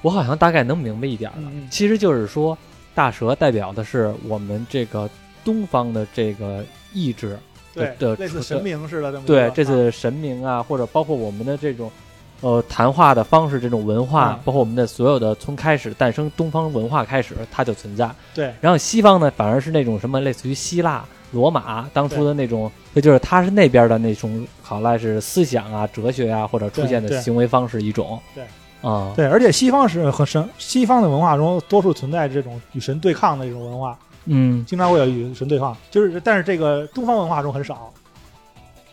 [0.01, 1.37] 我好像大概能明白一点了。
[1.53, 2.57] 嗯其实就是说，
[2.95, 5.09] 大蛇代表的是我们这个
[5.45, 7.39] 东方的这个意志，
[7.75, 11.93] 对的，类似神明似的对这啊次神明啊，或者包括我们的这种。
[12.41, 18.11] 呃，谈话的方式，这种文化，嗯包括我们的所有的从开始诞生东方文化开始，它就存在。
[18.35, 28.21] 对然后西方呢，反而是那种什么类似于希腊、罗马当初的那种，也就是他是那边的那种，好赖是思想啊、哲学啊，或者出现的行为方式一种。
[28.35, 28.45] 对。
[28.83, 34.65] 啊，对，而且西方是和神西方的文化中多数存在这种与神对抗的一种文化，嗯。
[34.65, 37.93] 经常会有与神对抗，就是但是这个东方文化中很少。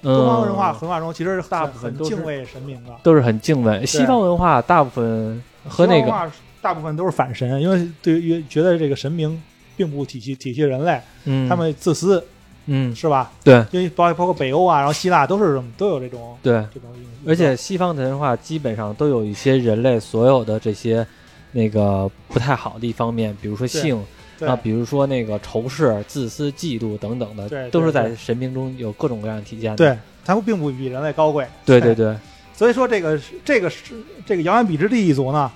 [0.01, 3.83] 嗯，东方文化文化中其实大部分都是敬畏神明的，都是很敬畏。
[3.83, 9.41] 西方文化大部分和那个，大部分都是反神，因为对于觉得这个神明
[9.79, 12.21] 并不体系体系人类，嗯，他们自私
[12.65, 13.31] 嗯，是吧？
[13.45, 13.65] 对。
[13.71, 16.89] 因为包包括北欧啊，然后希腊都是都有这种对，这种，
[17.25, 21.07] 而且西方的文化基本上都有一些人类所有的这些
[21.53, 24.03] 那个不太好的一方面，比如说性
[24.37, 29.77] 对啊，比如说那个仇视、自私、嫉妒等等的，对对都是在神明中有各种各样的体现的。
[29.77, 32.13] 对，他们并不比人类高贵，对对 对，
[32.53, 35.49] 所以说这个这个是这个遥远比之地一族呢，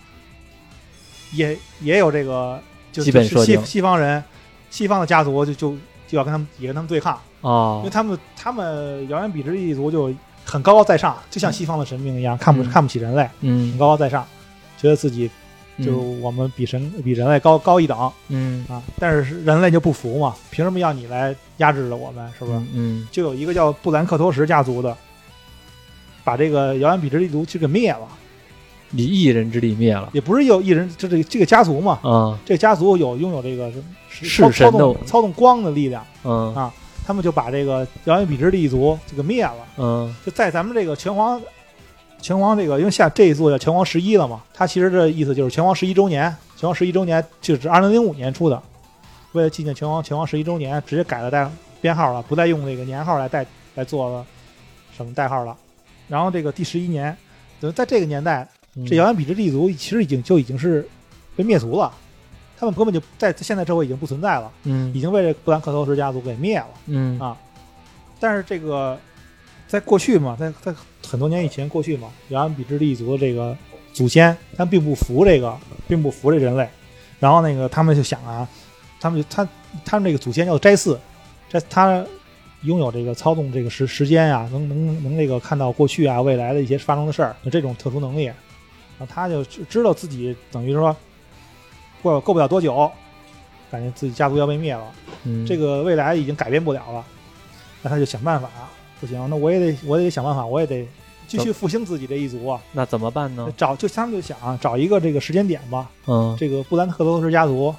[1.34, 2.60] 也也有这个
[2.94, 4.24] 就基本就是西设定西方人
[4.70, 5.76] 西方的家族就就
[6.08, 10.14] 就要跟他们也跟他们对抗，因哦为，他们他们遥远比之地一族就
[10.46, 12.70] 很高高在上，就像西方的神明一样，看不嗯。
[12.70, 13.72] 看不起人类，嗯。
[13.72, 14.26] 很嗯，高高在上，
[14.78, 15.30] 觉得自己
[15.78, 15.86] 嗯。
[15.86, 18.12] 就我们比神比人类高高一等。
[18.30, 22.32] 嗯，啊，但是人类就不服嘛，凭什么要你来压制着我们？
[22.38, 22.62] 是不是？
[22.74, 24.96] 嗯就有一个叫布兰克托什家族的，
[26.24, 28.08] 把这个遥远比之一族就给灭了。
[28.94, 30.10] 以一人之力灭了。
[30.14, 33.72] 也不是有一人，就这个这个家族嘛，啊，这个家族有拥有这个
[34.10, 36.54] 是是操操神的动操纵光的力量，嗯。
[36.56, 36.74] 啊
[37.06, 39.58] 他们就把这个遥远彼之地族这个灭了。
[39.76, 40.16] 嗯。
[40.26, 41.42] 就在咱们这个拳皇
[42.22, 48.64] 拳皇这个，因为下这一座叫拳皇十一了嘛，它其实这意思就是拳皇十一周年，拳皇十一周年就是二零零五年出的，
[49.34, 51.46] 为了纪念拳皇拳皇十一周年，直接改了代
[51.82, 54.26] 编号了，不再用那个年号来代来做了
[54.96, 55.54] 什么代号了。
[56.08, 57.14] 然后这个第十一年，
[57.60, 58.48] 等于在这个年代，嗯
[58.88, 60.88] 这遥远比之地族其实已经就已经是
[61.36, 61.94] 被灭族了，
[62.58, 66.70] 他们根本就在现在社会已经不存在了，嗯已经被这布兰克托什家族给灭了。
[66.88, 67.38] 嗯啊
[68.20, 68.98] 但是这个
[69.68, 70.74] 在过去嘛，在在
[71.06, 73.56] 很多年以前过去嘛，遥远比之地族的这个
[73.92, 75.56] 祖先，他并不服这个，
[75.88, 76.68] 并不服这人类。
[77.20, 78.48] 然后那个他们就想啊，
[79.00, 79.48] 他们就他
[79.84, 80.98] 他们这个祖先叫斋嗣，
[81.50, 82.04] 这他
[82.62, 88.32] 拥有这个操纵这个时时间啊，能能能那个看到过去啊未来的一些发生的事儿，有这种特殊能力。
[88.98, 90.96] 然后他就知知道自己等于说
[92.02, 92.92] 过过不了多久，
[93.72, 94.84] 感觉自己家族要被灭了。
[95.24, 97.06] 嗯，这个未来已经改变不了了，
[97.82, 98.50] 那他就想办法，
[99.00, 100.86] 不行，那我也得我也得想办法，我也得
[101.28, 103.52] 继续复兴自己这一族啊，那怎么办呢？
[103.56, 107.74] 找就他们就想啊找一个这个时间点吧，嗯，这个布兰特罗斯家族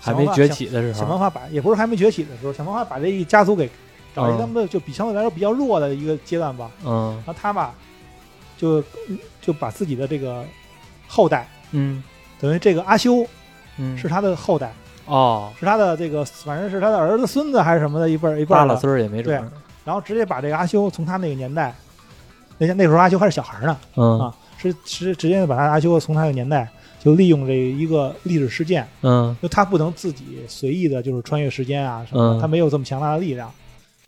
[0.00, 3.68] 还没崛，起的时候想办，法把也不是还没崛起的时候，想办法把这一家族给
[4.14, 7.74] 找一个嗯他们就比相对来说比较弱的一个阶段吧，嗯然后他吧
[8.56, 8.82] 就
[9.46, 10.44] 就把自己的这个
[11.06, 12.02] 后代，嗯。
[12.38, 13.26] 等于这个阿修
[13.78, 14.70] 嗯，是他的后代，
[15.06, 19.48] 哦，是他的这个反正是他的儿子孙子还是什么的一辈儿一辈儿的扒拉孙儿也没准对，
[19.86, 21.74] 然后直接把这个阿修从他那个年代，
[22.58, 29.34] 那那时候阿修还是小孩呢，嗯啊是是直接把他阿修从他的年代就利用这一个历史事件，嗯。
[29.40, 33.50] 就他不能自己随意的就是穿越时间啊什么的，嗯他没有这么强大的力量，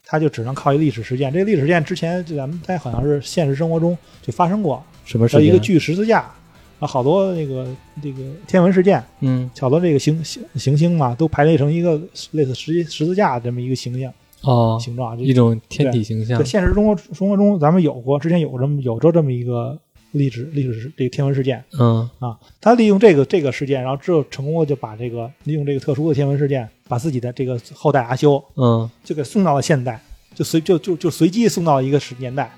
[0.04, 1.32] 他就只能靠一历史事件。
[1.32, 6.30] 这个历史事件之前就咱们在好像是现实生活中就发生过，什么一个巨十字架，
[6.78, 7.66] 啊好多那个
[8.02, 9.50] 这个天文事件，嗯。
[9.58, 11.98] 好多这个行行行星嘛都排列成一个
[12.32, 16.38] 类似十十字架这么一个形象哦，形状，一种天体形象。
[16.38, 19.76] 在，现实中国生活中，咱们有过，之前有这么有着这么一个
[20.12, 22.08] 历史历史这个天文事件嗯。
[22.18, 28.88] 啊，他利用这个这个事件，然后之后成功的就把这个利用这个特殊的天文事件，把自己的这个后代阿修嗯。
[29.02, 30.00] 就给送到了现代，
[30.34, 32.54] 就随就就就随机送到了一个时年代，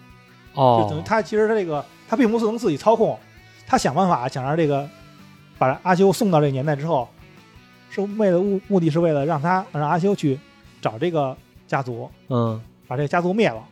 [0.54, 0.82] 哦。
[0.82, 3.16] 就等于哦，他其实他这个他并不是能自己操控，
[3.68, 4.88] 他想办法想让这个
[5.56, 7.08] 把阿修送到这个年代之后，
[7.88, 10.36] 是为了目目的是为了让他让阿修去
[10.82, 11.36] 找这个
[11.68, 13.62] 家族，嗯，把这个家族灭了，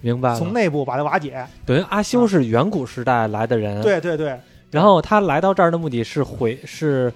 [0.00, 0.38] 明白了。
[0.38, 1.44] 从内部把它瓦解。
[1.66, 4.38] 等于阿修是远古时代来的人，，对对对，
[4.70, 7.12] 然后他来到这儿的目的是毁，是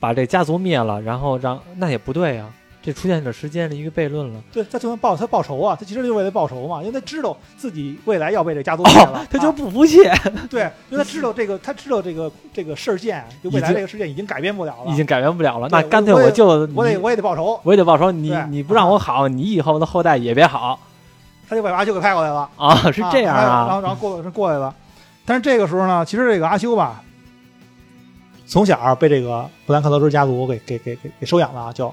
[0.00, 2.50] 把这家族灭了，然后让那也不对呀，
[2.86, 4.40] 这出现了时间的一个悖论了。
[4.52, 9.98] 对他就能报他报仇啊，他其实就是为了报仇嘛，因为他知道自己未来要被这个家族灭了，哦，他就啊不服气，
[10.48, 15.66] 对，因为他知道这个，他知道这个这个事件，就未来这个事件已经改变不了了，已经改变不了了。
[15.68, 20.78] 那干脆我就我得我也得报仇，我也得报仇，你你不让我好，你以后的后代也别好
[21.48, 24.72] 他就把阿修给派过来了，啊， 是这样啊然后啊，然后过是过来了，
[25.24, 27.02] 但是这个时候呢，其实这个阿修吧，
[28.46, 31.92] 从小被这个布兰克德斯家族给给给给给收养了，就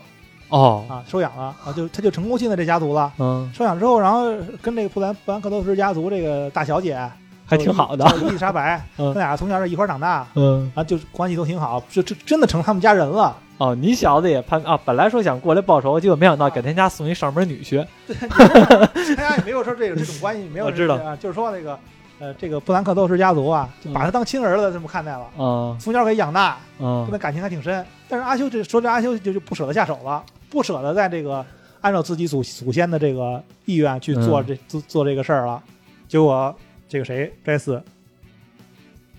[0.54, 3.12] 哦，啊收养了啊，就他就成功进了这家族了。
[3.18, 4.26] 嗯，收养之后，然后
[4.62, 6.96] 跟这个布兰布兰克德斯家族这个大小姐
[7.44, 9.12] 还挺好的，伊丽莎白， 嗯。
[9.16, 13.36] 他俩从小是一块长大，嗯，啊，就关系都挺好，就就真的成他们家人了。
[13.58, 17.84] 哦，你小子也攀啊，本来说想过来报仇，结果没想到给他家送一上门女婿，
[18.30, 20.96] 他家也没有说这个这种关系，没有 我知道。
[20.98, 21.78] 啊，就是说那个
[22.20, 25.76] 呃，这个布兰克斗士家族啊，就把他当亲儿子这么看待了，嗯。
[25.80, 27.86] 从小给养大，跟嗯他感情还挺深。
[28.08, 31.44] 但是阿修这说这阿修就就不舍得下手了，不舍得在这个
[31.82, 35.62] 按照自己祖祖先的这个意愿去做嗯这、做做这个事儿了。
[36.08, 36.56] 结果
[36.88, 37.82] 这个谁斋嗣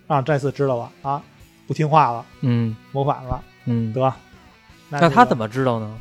[0.07, 1.20] 让斋嗣知道了啊，
[1.66, 4.12] 不听话了，嗯谋反了，嗯，得。
[4.88, 5.99] 那他怎么知道呢？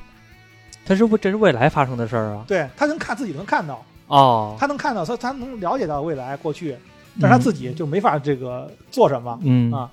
[0.85, 2.45] 他是不这是未来发生的事儿啊？
[2.47, 6.77] 对他能看自己能看到，哦，他能看到，他他能了解到未来过去，
[7.19, 9.89] 但是他自己就没法这个做什么，嗯啊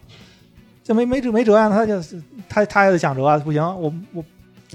[0.83, 4.23] 这没没辙没辙呀，他就是他他也想辙，不行，我我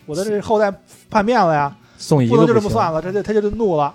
[0.05, 0.73] 我的这后代
[1.09, 3.93] 叛变了呀，送一不能就这么算了，他就他就怒了，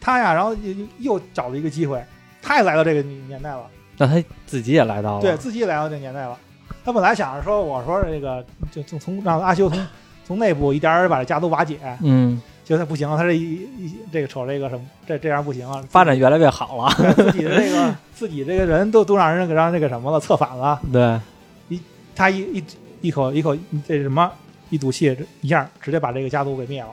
[0.00, 2.02] 他呀，然后又又找了一个机会，
[2.40, 3.64] 他也来到这个年代了，
[3.98, 6.36] 那他自己也来到了，对自己也来到这个年代了。
[6.84, 9.86] 他本来想着说，我说这个就从从让阿修从
[10.24, 20.80] 从内部一点点把这家族瓦解，嗯，结果他不行，他这一一这个瞅这个什么，这这样不行啊，发展越来越好了，自己的这个自己这个人都都让人给让那个什么了，策反了。
[20.92, 21.20] 对，
[21.68, 21.80] 一
[22.16, 22.64] 他一一
[23.02, 24.30] 一口一口这什么
[24.72, 26.88] 一赌气，这一下直接把这个家族给灭了，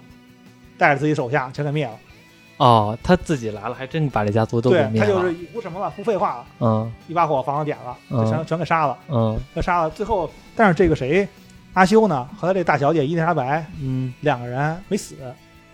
[0.77, 1.93] 带着自己手下全给灭了。
[2.57, 6.91] 哦，他自己来了，还真把这家族都给灭了，他就是不什么了，不废话了，嗯。
[7.07, 7.97] 一把火房子点了，
[8.29, 9.39] 全全给杀了，嗯。
[9.55, 9.89] 给杀了。
[9.91, 11.25] 最后，但是这个谁
[11.71, 14.13] 阿修呢和他这大小姐伊丽莎白嗯。
[14.19, 15.15] 两个人没死，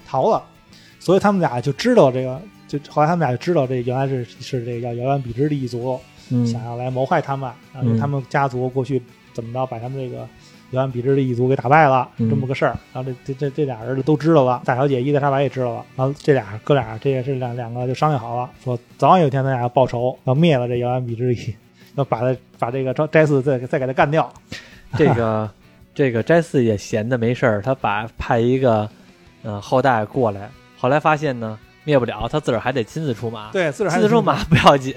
[0.08, 0.44] 逃了，
[1.00, 6.46] 所以他们俩就知道这个，就后来他们俩就知道这原来是是这个叫遥远比之的一族，嗯。
[6.46, 7.98] 想要来谋害他们，然后嗯。
[7.98, 9.02] 他们家族过去
[9.34, 10.28] 怎么着把他们这个
[10.72, 12.78] 遥远比之的一族给打败了，嗯这么个事儿。
[12.94, 15.86] 然后这这这这俩人就都知道了，大小姐伊丽莎白也知道了。
[15.96, 21.56] 然后这俩哥俩这也是两两个就商量好了，说早晚有一天咱俩要报仇，要灭了这遥远比之一，
[21.96, 24.32] 要把他把这个斋斋嗣再再给他干掉。
[24.98, 25.50] 这个
[25.94, 28.90] 这个斋嗣也闲的没事儿，他把派一个
[29.44, 33.52] 呃后代过来，后来发现呢灭不了，他自个儿还得亲自出马。
[33.52, 34.94] 对，自个儿还亲自出马不要紧，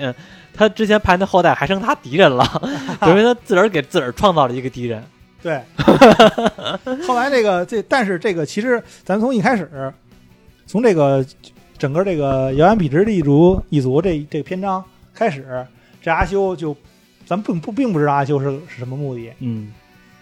[0.54, 2.44] 他之前派那后代还剩他敌人了，
[3.00, 5.04] 等于他自个儿给自个儿创造了一个敌人。
[5.42, 5.62] 对，
[7.06, 9.92] 后来这个这，但是这个其实咱从一开始，
[10.66, 11.24] 从这个
[11.78, 15.66] 整个这个遥远比直的一族一族这这个篇章开始，
[16.02, 16.76] 这阿修就
[17.24, 19.72] 咱并不并不知道阿修是是什么目的，嗯。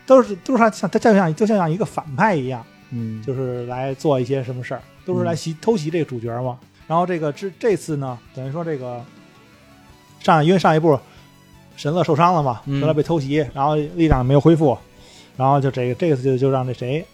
[0.06, 6.56] 都是都是他像他就像就像一个反派一样，嗯，就是来做一些什么事儿，都是来袭偷袭这个主角嘛。
[6.86, 9.02] 然后这个这这次呢，等于说这个
[10.20, 10.96] 上因为上一部
[11.76, 12.80] 神乐受伤了嘛，嗯。
[12.80, 14.78] 后来被偷袭，然后力量没有恢复，
[15.36, 17.04] 然后就这个这次就就让这谁，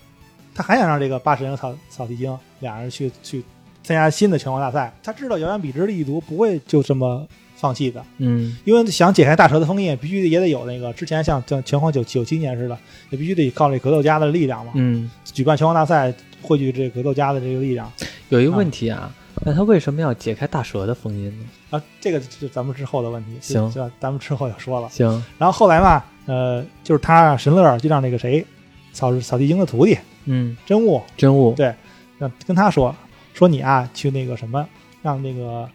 [0.54, 3.42] 他还想让这个八神和草草地精俩人去去
[3.82, 4.92] 参加新的拳皇大赛。
[5.02, 12.76] 他知道遥远比之的一族不会就这么放弃的，嗯因为想解开大蛇的封印，必须也得有那个之前像像拳皇九九七年似的，
[13.10, 14.72] 也必须得靠这格斗家的力量嘛。
[14.74, 17.90] 嗯，举办拳皇大赛，汇聚这格斗家的这个力量
[18.30, 21.44] 有一个问题啊，那他为什么要解开大蛇的封印呢？
[21.70, 24.88] 啊，这个是咱们之后的问题，行就咱们之后要说了。
[24.90, 25.08] 行，
[25.38, 28.44] 然后后来嘛，呃，就是他神乐就让那个谁，
[28.92, 31.74] 扫扫地精的徒弟嗯，真悟，真悟，对
[32.18, 32.94] 让跟他说
[33.34, 34.66] 说你啊，去那个什么，
[35.02, 35.68] 让那个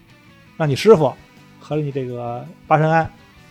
[0.56, 1.12] 让你师傅
[1.60, 3.10] 和你这个八神庵，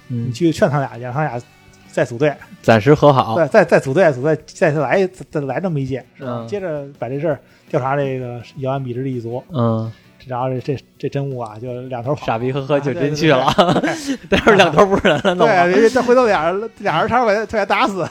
[0.08, 0.28] 嗯。
[0.28, 1.40] 你，去劝他俩去，让他俩
[1.88, 3.34] 再组队，暂时和好。
[3.34, 6.38] 对再再组队，组队再再来再再来这么一届，是吧？
[6.40, 6.48] 嗯。
[6.48, 9.92] 接着把这事儿调查这个姚安比之的一族，嗯，
[10.26, 15.68] 然后这这这真物啊，就两头跑，傻逼呵呵就真去了，对 但是两头不是人了，弄对，了。
[15.68, 18.06] 人家这回头俩人俩人差点把他他给打死。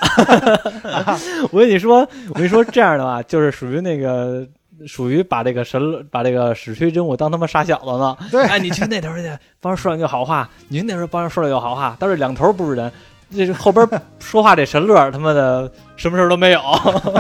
[1.52, 2.00] 我跟你说，
[2.30, 4.48] 我跟你说，这样的话就是属于那个。
[4.88, 8.16] 属于把这个神把这个史吹真悟当他妈傻小子呢。
[8.30, 9.24] 对哎，你去那头去，
[9.62, 11.96] 帮人说两句好话；你去那头帮人说两句好话。
[11.98, 12.92] 但是两头不是人，
[13.34, 13.88] 这是后边
[14.20, 16.62] 说话这神乐他妈的什么事儿都没有。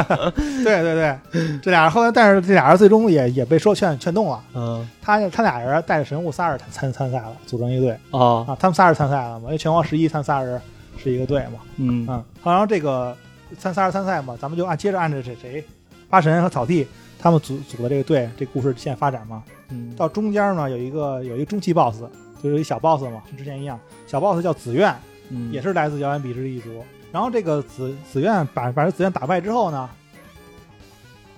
[0.63, 4.41] 对对对，这俩人后来，但是这俩人最终也也被说劝劝动了。
[4.53, 8.57] 嗯，他他俩人带着神物仨人参参赛了，组成一个队哦，啊。
[8.59, 9.45] 他们仨人参赛了嘛？
[9.45, 10.61] 因为拳皇十一，他们仨人
[10.97, 11.59] 是一个队嘛。
[11.77, 13.15] 嗯嗯，然后这个
[13.57, 15.63] 参仨人参赛嘛，咱们就按接着按着这谁
[16.09, 16.87] 八神和草地
[17.19, 19.43] 他们组组的这个队，这故事线发展嘛。
[19.69, 22.03] 嗯，到中间呢，有一个有一个中期 BOSS，
[22.43, 24.93] 就是一小 BOSS 嘛，跟之前一样，小 BOSS 叫紫苑，
[25.29, 26.83] 嗯也是来自遥远比之一族。
[27.11, 29.89] 然后这个紫紫苑把把这紫苑打败之后呢，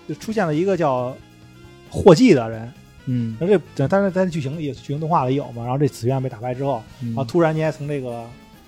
[0.07, 1.15] 就出现了一个叫
[1.89, 2.73] 霍季的人。
[3.05, 5.61] 嗯，那这但是在剧情里、剧情动画里有嘛？
[5.63, 8.25] 然后这紫苑被打败之后，嗯然后突然间从这个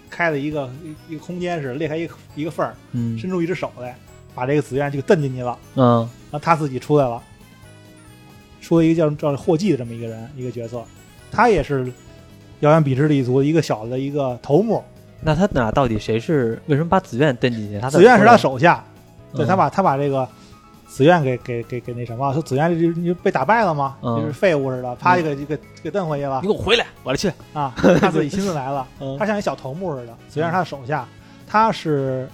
[0.10, 3.98] 开了一个一一个空间似的，裂开一个一个缝儿，嗯伸出一只手来，
[4.34, 5.58] 把这个紫苑就给蹬进去了。
[5.76, 7.22] 嗯然后他自己出来了，
[8.62, 10.84] 出了一个叫叫霍季的这么一个人，一个角色，
[11.32, 11.92] 他也是
[12.60, 14.84] 遥远彼之一族的一个小的一个头目。
[15.22, 16.62] 那他俩到底谁是？
[16.68, 17.80] 为什么把紫苑蹬进去？
[17.80, 18.84] 他紫苑是他手下，
[19.34, 20.28] 对嗯他把他把这个
[20.88, 27.32] 紫苑给给给给那什么，说紫苑就就被打败了吗，嗯就是废物似的，啪一个就给给蹬回去了你给我回来，我来去。
[27.54, 27.74] 啊！
[28.00, 30.14] 他自己亲自来了，嗯他像一小头目似的。
[30.30, 31.08] 紫苑是他的手下，
[31.48, 32.28] 他是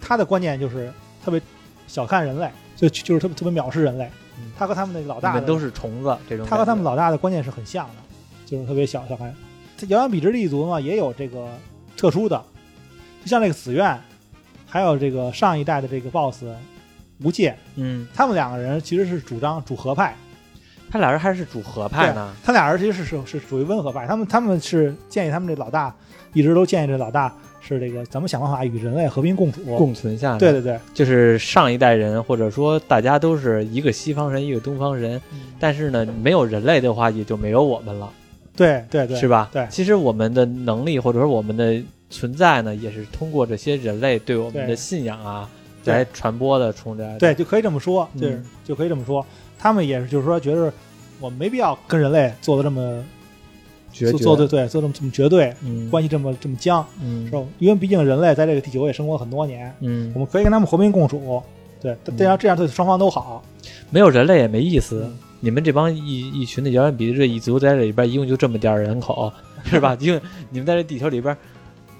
[0.00, 0.92] 他的观念就是
[1.24, 1.40] 特别
[1.86, 4.52] 小看人类，就就是特别特别藐视人类嗯。
[4.58, 7.94] 他和他们那个老大的都是虫子，这种他和他们老大的观念是很像的，
[8.44, 9.34] 就是特别小小看。
[9.76, 11.48] 这遥远比之一族嘛，也有这个
[11.98, 12.42] 特殊的，
[13.22, 13.98] 就像这个紫苑，
[14.66, 16.44] 还有这个上一代的这个 BOSS
[17.24, 20.14] 无界，嗯，他们两个人其实是主张主和派，
[20.88, 22.32] 他俩人还是主和派呢。
[22.44, 25.92] 他俩人其实是是是属于温和派，他们他们是建议他们这老大，
[26.32, 29.60] 一直都建议这老大是这个咱们想办法与人类和平共处。
[29.76, 35.20] 共存下来，对对对，就是上一代人，或者说大家都是一个西方人，一个东方人，
[35.58, 38.08] 但是呢，没有人类的话，也就没有我们了，
[38.58, 39.48] 对对对，是吧？
[39.52, 41.80] 对其实我们的能力或者说我们的
[42.10, 45.48] 存在呢，也是通过这些人类对我们的信仰啊
[45.84, 47.18] 来传播的出来的。
[47.18, 49.24] 对，就可以这么说，对就是、就可以这么说。
[49.58, 50.72] 他们也是，就是说，觉得
[51.20, 53.02] 我们没必要跟人类做的这么
[53.92, 57.42] 绝绝做做对对，做这么这么绝对，嗯关系这么这么僵，嗯是吧？
[57.58, 61.42] 因为毕竟人类在这个地球也生活了很多年，嗯我，们可以跟他们和平共处。
[61.80, 63.42] 对，嗯这样这样对双方都好。
[63.90, 65.10] 没有人类也没意思。
[65.40, 69.32] 嗯你们这帮一一群的遥远比这一族在这里边，一共就这么点儿人口，
[69.64, 69.96] 是吧？
[70.00, 70.20] 因为
[70.50, 71.36] 你们在这地球里边，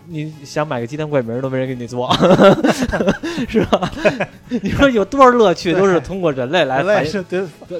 [0.09, 2.13] 你想买个鸡蛋灌饼都没人给你做，
[3.49, 3.89] 是吧？
[4.49, 6.83] 你说有多少乐趣都是通过人类来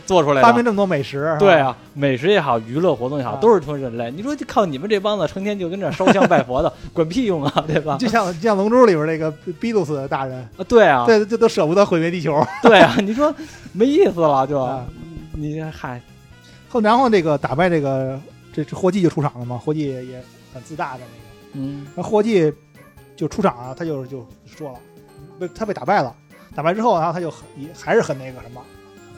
[0.07, 0.47] 做出来的。
[0.47, 4.13] 发明这么多美食，对，啊，美食也好，娱乐活动也好，啊都是通过人类。
[4.13, 7.97] 你说就靠你们这帮子成天就跟这烧香拜佛的， 管屁用啊，对吧？
[7.99, 9.29] 就像就像《龙珠》里边那个
[9.59, 12.41] 比鲁斯的大人，啊，对啊，对，这都舍不得毁灭地球。
[12.63, 13.35] 对啊，你说
[13.73, 14.85] 没意思了就啊，
[15.39, 16.01] 你嗨，
[16.69, 18.21] 后然后这个打败这个
[18.53, 20.23] 这这霍季就出场了嘛，霍季也
[20.53, 21.29] 很自大的那个。
[21.53, 22.53] 嗯那霍季
[23.17, 24.79] 就出场啊，他就就说了，
[25.39, 26.15] 被他被打败了，
[26.55, 28.61] 打败之后，然后他就很也还是很那个什么，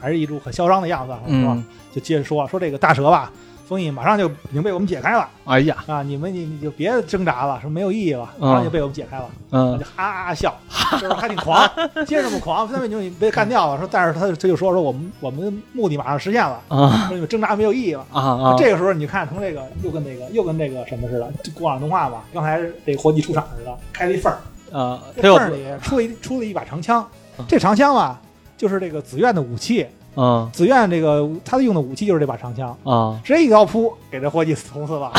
[0.01, 1.55] 还是一路很嚣张的样子，是吧？
[1.57, 3.33] 嗯，就接着说说这个大蛇吧，
[3.71, 5.29] 封印马上就已经被我们解开了。
[5.45, 6.03] 哎呀，啊！
[6.03, 8.49] 你们你你就别挣扎了，说没有意义了，嗯。
[8.49, 10.53] 马上就被我们解开了，他嗯就哈哈笑，
[11.01, 11.71] 就是还挺狂，
[12.05, 17.07] 接着这么狂，他们已经被干掉了，说但是他他就说说我们我们的目的马上实现了，啊。
[17.07, 18.05] 说你们挣扎没有意义了。
[18.13, 27.07] 啊啊，这个时候你看，从这个又跟这个又跟这个什么似的，就过往动画嘛，刚才这个霍季出场似的，开了一缝儿，啊，缝儿里出了一出了一把长枪。
[27.39, 28.21] 嗯，这长枪啊，
[28.57, 29.87] 就是这个紫苑的武器。
[30.17, 35.13] 嗯紫苑这个他用的武器就是这把长枪，啊，直接一刀扑给这伙计捅死了。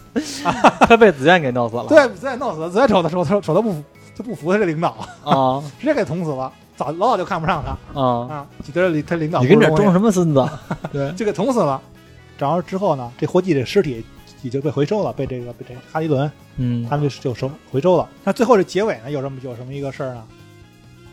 [0.80, 3.82] 他被紫苑给弄死了， 对，紫苑弄死了，紫苑瞅他瞅他瞅他不服，
[4.16, 6.52] 他不服他这领导，啊 直接给捅死了。
[6.76, 10.46] 早老早就看不上他啊，啊，就觉得他领导你跟这装什么孙子？
[10.92, 11.80] 对，就给捅死了。
[12.38, 14.04] 然后之后呢，这伙计这尸体
[14.42, 18.06] 已经被回收了，被这个被这个哈迪伦嗯他们就就收回收了。
[18.24, 20.22] 那最后这结尾呢，有什么有什么一个事儿呢？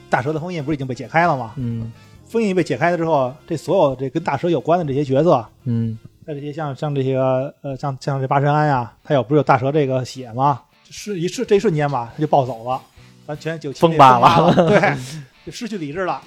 [0.10, 1.54] 大蛇的封印不是已经被解开了吗？
[1.56, 1.90] 嗯
[2.34, 5.96] 封印被解开了之后，这所有这跟大蛇有关的这些角色，嗯。
[6.26, 10.62] 那这些像像这些呃像像这八神庵呀，他有不是有大蛇这个血吗？
[10.90, 12.82] 是一瞬这一瞬间吧，他就暴走了，
[13.28, 14.48] 完全就疯扒了。
[14.48, 14.96] 了，对，
[15.46, 16.20] 就失去理智了，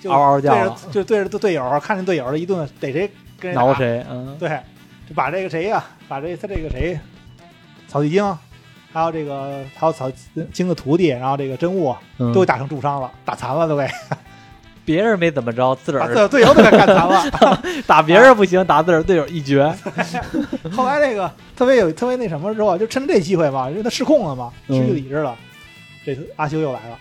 [0.00, 3.08] 就嗷嗷叫就对着队友，看见队友了一顿逮谁
[3.38, 4.04] 跟谁挠谁？
[4.10, 4.36] 嗯。
[4.36, 4.48] 对，
[5.08, 6.98] 就把这个谁呀、把这他这个谁，
[7.86, 8.36] 草地精，
[8.92, 10.10] 还有这个还有草
[10.52, 12.32] 精的徒弟，然后这个真悟嗯。
[12.32, 13.86] 都给打成重伤了，打残了都给，
[14.84, 17.22] 别人没怎么着，自个把儿队队友都给干残了。
[17.86, 19.64] 打别人不行，打自个儿队友一绝。
[20.72, 24.76] 后来那个特别有特别那什么之后，就趁这机会嘛，因为他失控了嘛，嗯。
[24.80, 25.36] 失去理智了，
[26.04, 26.98] 这次阿修又来了，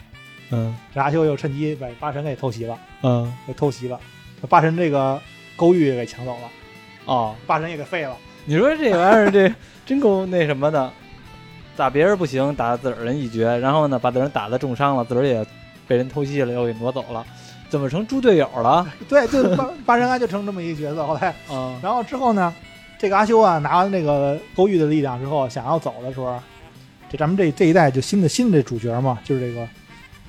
[0.52, 0.76] 嗯。
[0.94, 3.34] 这阿修又趁机把八神给偷袭了，嗯。
[3.48, 4.00] 给偷袭了，
[4.42, 5.20] 把八神这个
[5.56, 6.50] 勾玉也给抢走了，
[7.06, 8.16] 哦，八神也给废了。
[8.46, 9.52] 你说这玩意儿这
[9.86, 10.92] 真够那什么的，
[11.76, 15.46] 打别人不行，打自个儿人一绝，然后呢把自个儿打的重伤了，自个儿也
[15.88, 17.26] 被人偷袭了，又给挪走了，
[17.72, 18.86] 怎么成猪队友了？
[19.08, 21.08] 对，就八八神庵就成这么一个角色。
[21.08, 22.54] 后来嗯 然后之后呢，
[23.00, 26.38] 这个阿修啊，拿完那个勾玉的力量之后，想要走的时候，
[27.10, 29.66] 这咱们这这一代就新的新的这主角嘛，就是这个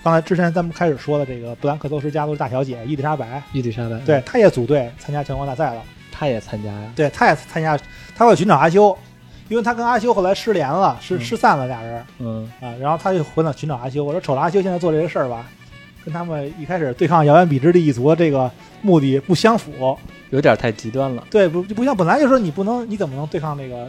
[0.05, 5.82] 刚才之前咱们开始说的这个布兰克托斯家族大小姐伊丽莎白，伊丽莎白，对，她也组队参加全国大赛了，
[6.12, 6.93] 她也参加呀。
[6.95, 7.76] 对，她也参加，
[8.16, 8.97] 她会寻找阿修，
[9.49, 14.05] 因为她跟阿修后来失联了，失嗯失散了俩人嗯啊，然后她就回来寻找阿修。
[14.05, 15.47] 我说瞅着阿修现在做这个事儿吧，
[16.05, 18.50] 跟他们一开始对抗遥远彼之地一族这个
[18.80, 19.96] 目的不相符，
[20.30, 21.24] 有点太极端了。
[21.30, 23.88] 对，不就不像本来就说你不能，你怎么能对抗那个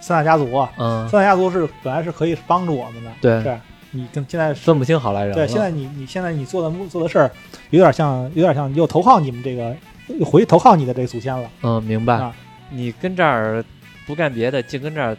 [0.00, 0.70] 三大家族啊？
[0.78, 3.60] 嗯，三大家族是本来是可以帮助我们的，对，是
[3.90, 5.34] 你跟现在分不清好赖人。
[5.34, 7.30] 对，现在你你现在你做的做的事儿，
[7.70, 9.74] 有点像有点像又投靠你们这个
[10.08, 11.50] 又回投靠你的这个祖先了。
[11.62, 12.14] 嗯，明白。
[12.14, 12.34] 啊
[12.70, 13.64] 你跟这儿
[14.06, 15.16] 不干别的，净跟这儿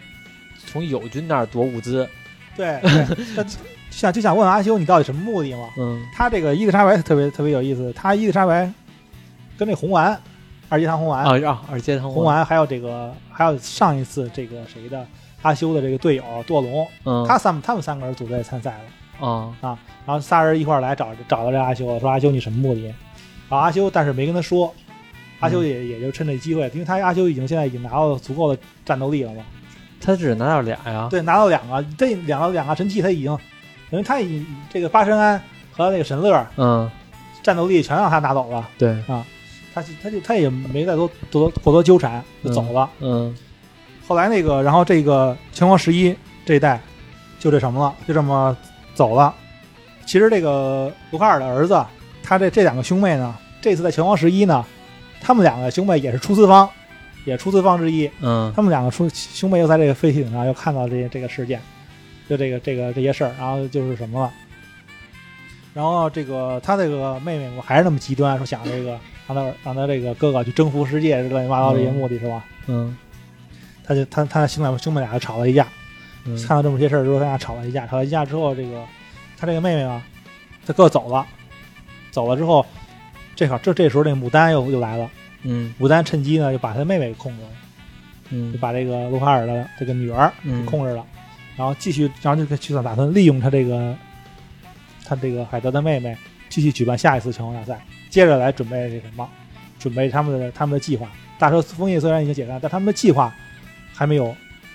[0.68, 2.08] 从友军那儿夺物资。
[2.56, 2.80] 对，
[3.90, 5.70] 想就想问问阿修，你到底什么目的嘛？
[5.78, 8.72] 嗯他这个伊丽莎白特别特别有意思，他伊丽莎白
[9.58, 10.18] 跟那红丸
[10.70, 15.06] 二阶堂红丸、啊啊，二阶堂红丸还有这个还有上一次这个谁的
[15.42, 19.28] 阿修的这个队友堕龙，嗯，他三他们三个人组队参赛了。
[19.28, 22.84] 啊啊然后仨人一块儿来找找到这阿修，说阿修你什么目的？
[22.84, 22.96] 然
[23.50, 24.74] 后阿修但是没跟他说，
[25.40, 29.44] 阿修也、也就趁这机会，因为他阿修已经现在已经拿到足够的战斗力了嘛，
[30.00, 31.08] 他只拿到俩呀。
[31.12, 33.38] 对，拿到两个这两个两个神器他已经，
[33.92, 36.90] 等于他以这个八神庵和那个神乐嗯，
[37.42, 39.26] 战斗力全让他拿走了，对啊，
[39.74, 42.90] 他就他就他也没再多多过多纠缠就走了。
[43.00, 43.36] 嗯
[44.08, 46.82] 后来那个然后这个拳皇十一这一代
[47.38, 48.56] 就这什么了，就这么
[48.96, 49.34] 走了。
[50.06, 51.86] 其实这个卢卡尔的儿子，
[52.24, 54.66] 他这这两个兄妹呢，这次在拳皇十一呢，
[55.22, 56.68] 他们两个兄妹也是出资方，
[57.26, 58.10] 也出资方之一。
[58.22, 61.62] 嗯他们两个出兄妹又在这个飞艇上又看到这些这个事件，
[62.30, 64.32] 就这个这个这些事儿，然后就是什么了。
[65.74, 72.46] 然后这个他这个妹妹，我还是那么极端，说想这个让他让他这个哥哥去征服世界，乱七八糟这些目的是吧？
[72.68, 72.96] 嗯。
[73.84, 75.68] 他就他他兄妹兄妹俩就吵了一架，
[76.26, 76.38] 嗯。
[76.46, 78.84] 看到这么些事儿之后，他俩吵了一架，吵了一架之后，这个
[79.38, 80.02] 他这个妹妹啊，
[80.66, 81.26] 他哥走了，
[82.12, 82.66] 走了之后，
[83.36, 85.10] 这好这这时候这牡丹又又来了，
[85.44, 85.74] 嗯。
[85.80, 87.50] 牡丹趁机呢就把他妹妹给控制了，
[88.30, 88.52] 嗯。
[88.52, 90.66] 就把这个卢卡尔的这个女儿嗯。
[90.66, 91.06] 控制了，
[91.60, 93.94] 然后继续，然后就去打算利用他这个
[95.04, 96.16] 他这个海德的妹妹，
[96.48, 99.30] 继续举办下一次拳皇大赛，接着来准备这什么，
[99.78, 101.12] 准备他们的他们的计划。
[101.38, 103.36] 大蛇封印虽然已经解散，但他们的计划
[103.94, 104.34] 还没有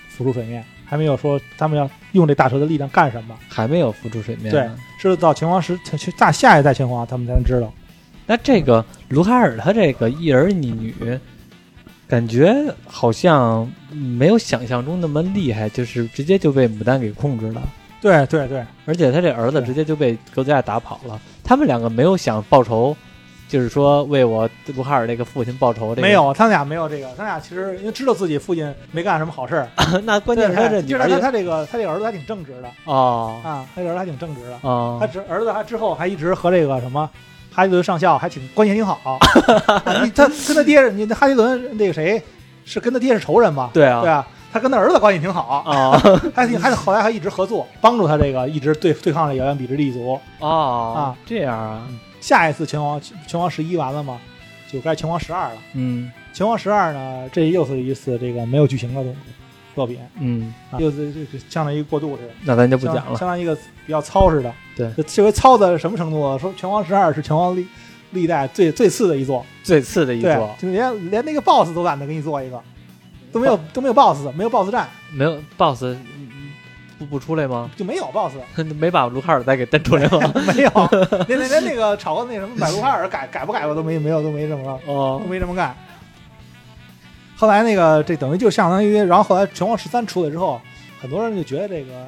[0.09, 3.35] 浮出水面，还没有说他们要用这大蛇的力量干什么。
[3.49, 4.69] 还没有浮出水面对。
[4.99, 7.73] 是到拳皇时，去大下一代拳皇他们才能知道。
[8.27, 10.93] 那这个卢卡尔他这个一儿一女，
[12.07, 12.53] 感觉
[12.87, 17.61] 好像没有想象中那么厉害，就是直接就被牡丹给控制了。
[18.01, 21.19] 对对对， 而且他这儿子直接就被格子亚打跑了。
[21.43, 22.95] 他们两个没有想报仇，
[23.47, 25.95] 就是说为我卢卡尔这个父亲报仇。
[25.95, 29.67] 这个、没，有，他们俩没有这个，他俩其实因为知道自己父亲没干什么好事儿，
[30.05, 34.59] 那关键是他这女就是他儿他这个他这个儿子还挺正直的哦啊，他这个儿子还挺正直的。
[34.61, 37.09] 哦他，之儿子还之后还一直和这个什么
[37.55, 38.99] 哈迪伦上校还挺关系挺好。
[39.05, 39.19] 啊
[40.03, 42.21] 你他跟他爹，你哈迪伦那个谁
[42.65, 43.69] 是跟他爹是仇人嘛？
[43.73, 46.01] 对啊，对啊，他跟他儿子关系挺好，啊
[46.35, 50.19] 还挺还后来还一直合作，帮助他这个一直对对抗这遥远比之地族。
[50.39, 51.87] 哦啊，这样啊，
[52.19, 54.19] 下一次拳皇拳皇十一完了吗？
[54.71, 55.57] 就该拳皇十二了。
[55.73, 59.15] 嗯拳皇十二呢，这又是一次这个没有剧情的东
[59.75, 62.29] 作品，嗯，啊，又是就是相当于过渡似的。
[62.45, 63.17] 那咱就不讲了。
[63.17, 63.53] 相当于一个
[63.85, 64.51] 比较糙似的。
[64.75, 66.37] 对这，回糙的什么程度啊？
[66.37, 67.67] 说拳皇十二是拳皇历
[68.11, 72.61] 历代最最次的一座，最次的一对座，就连连那个 BOSS 都懒得给你做一个，
[73.31, 76.29] 都没有都没有 BOSS，没有 BOSS 战，没有 BOSS 嗯
[76.97, 77.69] 不不出来吗？
[77.75, 78.35] 就没有 BOSS，
[78.79, 80.31] 没把卢卡尔再给蹬出来吗？
[80.55, 80.69] 没有，
[81.27, 85.75] 连连连那个炒个那什么把卢卡尔改改不改过都没没有都没这么哦都没这么干。
[87.35, 90.59] 后来那个这等于就相当于，然后后来拳皇十三出来之后，
[91.01, 92.07] 很多人就觉得这个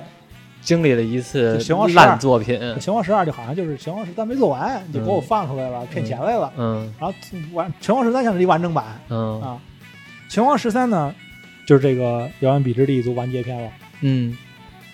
[0.61, 6.51] 经历了一次拳皇12烂作品，拳皇十二就好像就是拳皇十三没做完，你就给我放出来了，骗钱来了。
[6.57, 6.93] 嗯。
[6.99, 7.15] 然后
[7.53, 8.85] 完拳皇十三像是一完整版。
[9.09, 9.41] 嗯。
[9.41, 9.59] 啊，
[10.29, 11.13] 拳皇十三呢
[11.67, 13.69] 就是这个遥远彼之地族完结篇了，
[14.01, 14.35] 嗯。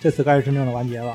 [0.00, 1.14] 这次该是真正的完结了。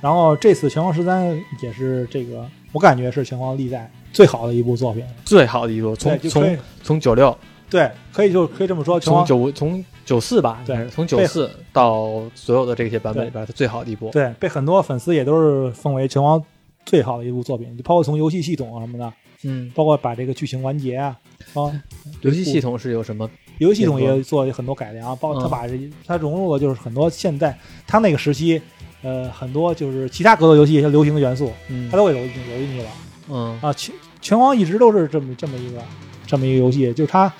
[0.00, 5.04] 然后这次拳皇十三也是这个，我感觉是拳皇历代最好的一部作品。
[5.24, 7.34] 最好的一部，从从从九六，
[7.74, 14.10] 对，可以就可以这么说，从皇九从九四吧，对从九四到所有的这些版本里边，它最好的一部。
[14.12, 16.40] 对被很多粉丝也都是奉为拳王
[16.86, 19.12] 最好的一部作品，就包括从游戏系统啊什么的，
[19.42, 21.18] 嗯，包括把这个剧情完结啊，
[21.54, 21.82] 啊，
[22.22, 23.28] 游戏系统是有什么？
[23.58, 27.58] 游戏系统也做了很多改良，包括他嗯把这他融入了就是很多现在
[27.88, 28.62] 他那个时期，
[29.02, 32.88] 呃，很多就是其他格斗游戏一些流行的元素，嗯他都给揉进揉进去了
[33.30, 33.72] 嗯啊。
[33.72, 35.82] 拳拳王一直都是这么这么一个
[36.26, 37.32] 这么一个游戏，就是它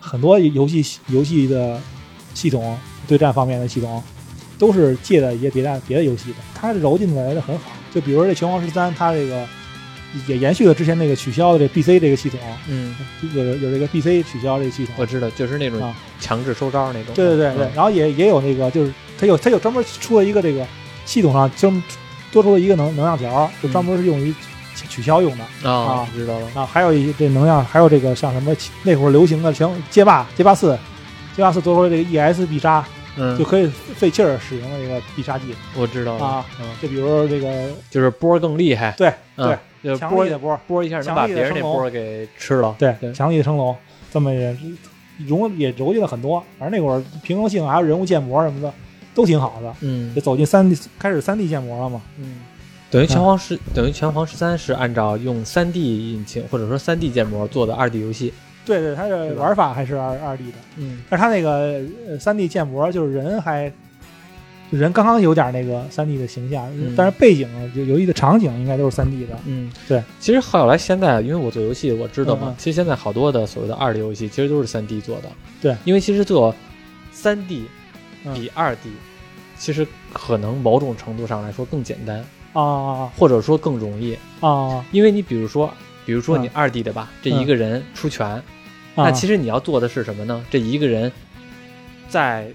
[0.00, 1.80] 很多游戏游戏的
[2.34, 2.76] 系统
[3.06, 4.02] 对战方面的系统
[4.58, 7.70] 都是借的一些别的别的游戏的，它揉进来的很好。
[7.92, 9.46] 就比如说这拳皇十三，它这个
[10.26, 12.38] 也延续了之前那个取消的这 BC 这个系统，
[12.68, 12.94] 嗯，
[13.34, 14.94] 有有这个 BC 取消这个系统。
[14.98, 17.14] 我知道，就是那种啊强制收招那种。
[17.14, 20.66] 对对对对，嗯然后也也有那个，就是它有它有专门出了一个这个
[21.04, 21.82] 系统上专门
[22.30, 24.32] 多出了一个能能量条，就专门是用于
[24.80, 25.44] 取取消用的。
[25.68, 26.46] 啊啊，知道了。
[26.54, 30.78] 啊，还有一些这能量，还有这个像什么那会儿流行的像街霸街霸四，
[31.36, 32.84] 街霸四多出了这个 ES 必杀，
[33.16, 35.54] 嗯就，可以费气儿使用这个必杀技。
[35.76, 36.46] 我知道了啊。
[36.60, 38.94] 嗯，就比如说这个就是波更厉害。
[38.96, 39.48] 对嗯
[39.82, 42.74] 对，就是波强力的波，波一下能把别人那波给吃了。
[42.78, 43.76] 对对强力的升龙，
[44.12, 44.56] 这么也
[45.26, 46.42] 融也揉进了很多。
[46.58, 48.72] 反正那会儿平衡性还有人物建模什么的
[49.14, 52.00] 都挺好的，嗯就走进三 D 开始三 D 建模了嘛。
[52.18, 52.40] 嗯。
[52.90, 58.32] 等于拳皇十，等于拳皇十三是按照用三 D 引擎或者说三 D 建模做的二 D 游戏。
[58.66, 63.72] 对对，它的玩法还是二二 D 的，嗯但是它那个呃三 D 建模就是人还。
[64.72, 69.36] 就人刚刚有点那个三 D 的形象，嗯但是背景就游戏的场景应该都是三 D 的。
[69.44, 70.00] 嗯，对。
[70.20, 75.24] 其实后来现在，因为我做游戏，我知道嘛，其实现在好多的所谓的二 D 游戏，其实都是三 D 做的。
[75.60, 76.54] 对，因为其实做
[77.10, 77.64] 三 D
[78.24, 78.90] 嗯比二 D，、
[79.58, 84.16] 其实可能某种程度上来说更简单，啊或者说更容易。
[84.40, 85.72] 啊因为你比如说，
[86.06, 88.42] 比如说你嗯二 D 的吧，这一个人出拳，啊！
[88.96, 90.44] 那其实你要做的是什么呢？
[90.50, 91.10] 这一个人
[92.08, 92.46] 在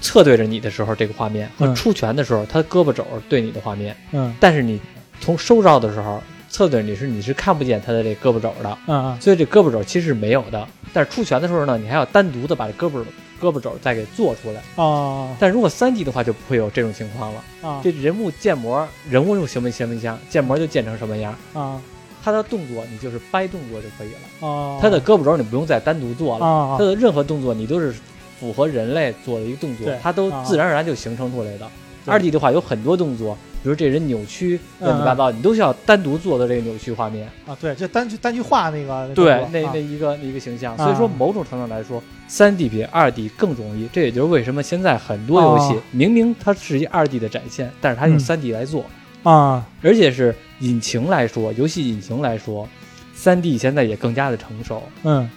[0.00, 4.80] 侧对着你的时候，这个画面和嗯出拳的时候，他胳膊肘对你的画面，嗯但是你
[5.20, 10.66] 从收招的时候，侧对着你是你是看不见他的这胳膊肘的，所以这胳膊肘其实是没有的。
[10.92, 13.02] 但是出拳的时候呢，你还要单独的把这胳膊
[13.42, 14.62] 胳膊肘再给做出来。
[14.82, 17.44] 啊但如果三 D 的话，就不会有这种情况了。
[17.62, 21.34] 啊这人物建模，人物用什么什么样，建模就建成什么样。
[21.52, 21.80] 啊
[22.24, 24.78] 他的动作你就是掰动作就可以了，啊！
[24.80, 27.92] 他的胳膊肘你不用再单独做了，啊他的任何动作你都是
[28.38, 31.68] 符合人类做的一个动作对，它都啊自然而然就形成出来的。
[32.04, 37.28] 对二 D 的话有很多动作比如这人扭曲乱七八糟，你都需要单独做的这个扭曲画面。
[37.46, 40.84] 啊，对，就单去单去画那个对那那一个一个形象，啊。
[40.84, 43.88] 所以说某种程度来说，三 D 比二 D 更容易。
[43.92, 48.84] 这也就是为什么现在很多游戏哦明明它是一二 D 的展现，但是它用嗯三 D 来做，
[49.22, 52.68] 啊，而且是引擎来说，游戏引擎来说，
[53.14, 54.82] 三 D 现在也更加的成熟。
[55.04, 55.28] 嗯。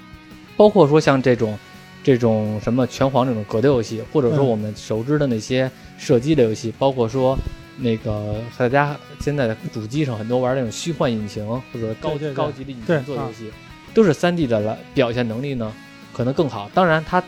[0.58, 1.58] 包括说像这种
[2.02, 4.48] 这种什么拳皇这种格斗游戏，或者说嗯。
[4.48, 7.38] 我们熟知的那些射击的游戏，包括说
[7.78, 13.52] 那个大家现在的主机上很多玩那种虚幻引擎或者高高级的引擎做的游戏，
[13.94, 15.74] 都是三 D 的来表现能力呢
[16.14, 16.70] 可能更好。
[16.74, 17.24] 当然，它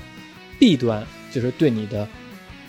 [0.58, 2.08] 弊端就是对你的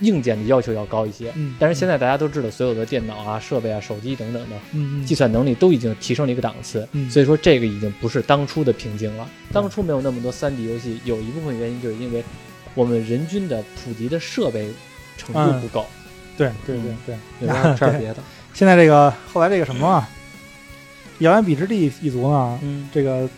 [0.00, 1.32] 硬件的要求要高一些。
[1.36, 4.56] 嗯，但是现在大家都知道，所有的电脑啊、设备啊、手机等等的
[5.04, 9.28] 计算能力都已经提升了一个档次，嗯所以说这个已经不是当初的瓶颈了。
[9.52, 12.24] 当初没有那么多 3D 游戏，有一部分原因就是因为
[12.74, 14.70] 我们人均的普及的设备
[15.16, 15.86] 程度嗯不够。
[16.38, 17.18] 对对对对。
[17.40, 18.16] 有点这儿别的，
[18.54, 20.08] 现在这个后来这个什么啊，
[21.18, 23.28] 遥远彼之地一族呢，嗯，这个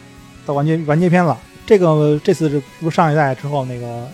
[0.47, 1.37] 到完结完结篇了。
[1.67, 4.09] 这个这次是不是上一代之后那个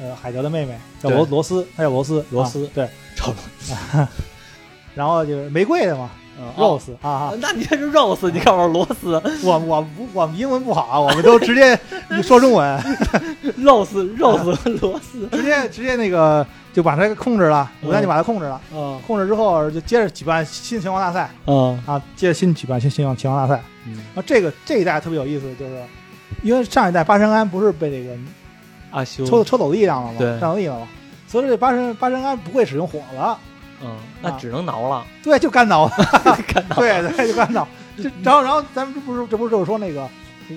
[0.00, 3.32] 呃海德的妹妹叫罗对罗斯，她叫罗斯罗斯啊对， 超
[4.94, 6.10] 然后就是玫瑰的嘛
[6.40, 11.78] 嗯，Rose 啊啊，那你这是 Rose，你看我是罗斯我我不我们英文不好啊，我们都直接
[12.22, 12.80] 说中文
[13.58, 19.00] ，，Rose Rose 和罗斯，直接直接那个就把它给控制了，嗯丹就把它控制了，嗯。
[19.06, 21.30] 控制之后就接着举办新拳皇大赛。
[21.46, 23.62] 啊啊，接着新举办新拳皇拳皇大赛。
[23.86, 23.94] 嗯。
[24.14, 25.82] 然后这个这一代特别有意思，就是
[26.42, 28.14] 因为上一代八神庵不是被这个
[28.90, 30.16] 阿修，抽抽走力量了吗？
[30.18, 30.28] 对。
[30.32, 30.88] 战斗力了吗？
[31.26, 33.38] 所以说这八神八神庵不会使用火了，
[33.82, 35.86] 嗯，那啊只能挠了，对，就干挠，
[36.52, 37.66] 干挠对对，就干挠。
[38.02, 40.08] 就然后然后咱们这不是这不是就是说那个，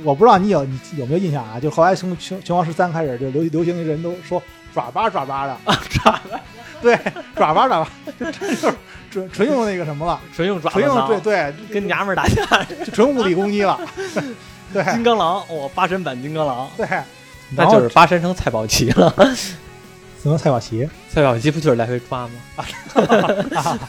[0.03, 1.59] 我不知道你有你有没有印象啊？
[1.59, 4.41] 就后来从拳拳皇十三开始，就流流行的人都说
[4.73, 5.57] 爪巴爪巴的，
[5.89, 6.39] 爪巴，
[6.81, 6.99] 对，
[7.35, 8.75] 爪巴爪巴，就这就是
[9.09, 13.79] 纯纯用那个什么了，纯用爪子纯用挠，对对，跟娘们儿打架，就纯物理攻击了，
[14.73, 16.87] 对金刚狼，我，八神版金刚狼，对，
[17.55, 19.13] 那就是八神成蔡宝奇了。
[20.21, 22.33] 什么蔡宝奇蔡宝奇不就是来回抓吗？
[23.55, 23.79] 啊？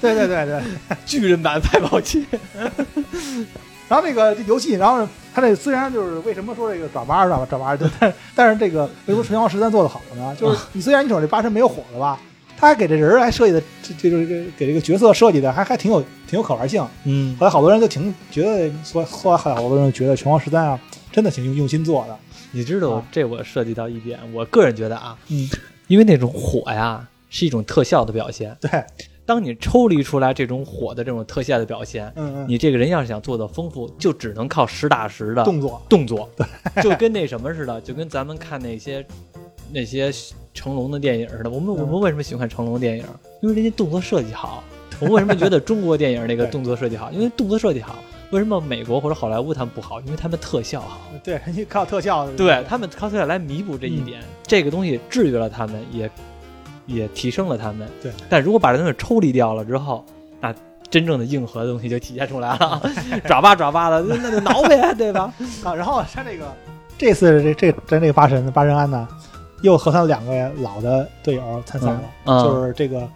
[0.00, 0.62] 对对对对。
[1.04, 2.24] 巨人版蔡宝奇。
[3.90, 10.32] 然后那个这游戏，然后他这虽然就是为什么说这个爪巴爪巴爪巴，但 是但是这个为什么《拳皇十三》做的好呢？
[10.38, 12.20] 就是你虽然你瞅这八神没有火了吧，
[12.56, 16.86] 他还给这人儿还设计的，这这就是给这个角色设计的还还挺有挺有可玩性。
[17.02, 20.78] 嗯后来好多人就挺觉得说，后来好多人觉得《拳皇十三》啊，
[21.10, 22.16] 真的挺用用心做的。
[22.52, 25.50] 你知道啊这我涉及到一点，我个人觉得啊，嗯，
[25.88, 28.70] 因为那种火呀是一种特效的表现，对，
[29.30, 36.28] 当你抽离出来这种火的这种特效的表现，嗯嗯，你这个人要是想做的丰富，就只能靠实打实的动作，动作，
[36.82, 39.06] 就跟那什么似的，就跟咱们看那些
[39.72, 40.10] 那些
[40.52, 41.48] 成龙的电影似的。
[41.48, 43.04] 我们我们为什么喜欢看成龙电影？
[43.40, 44.64] 因为人家动作设计好。
[44.98, 47.12] 我为什么觉得中国电影那个 动作设计好？
[47.12, 48.00] 因为动作设计好。
[48.32, 50.00] 为什么美国或者好莱坞他们不好？
[50.00, 51.00] 因为他们特效好。
[51.22, 56.10] 对，人家靠特效，对他们靠特效来弥补这一点，这个东西制约了他们，也
[56.94, 57.88] 也提升了他们。
[58.02, 60.04] 对，但如果把这东西抽离掉了之后，
[60.40, 60.54] 那
[60.90, 62.82] 真正的硬核的东西就体现出来了，
[63.24, 65.32] 爪巴爪巴的，那那就挠呗，对吧？
[65.64, 66.46] 啊，然后他这个
[66.98, 69.06] 这次这这咱这个八神八神庵呢，
[69.62, 72.44] 又和他两个老的队友参赛了，嗯嗯。
[72.44, 73.08] 就是这个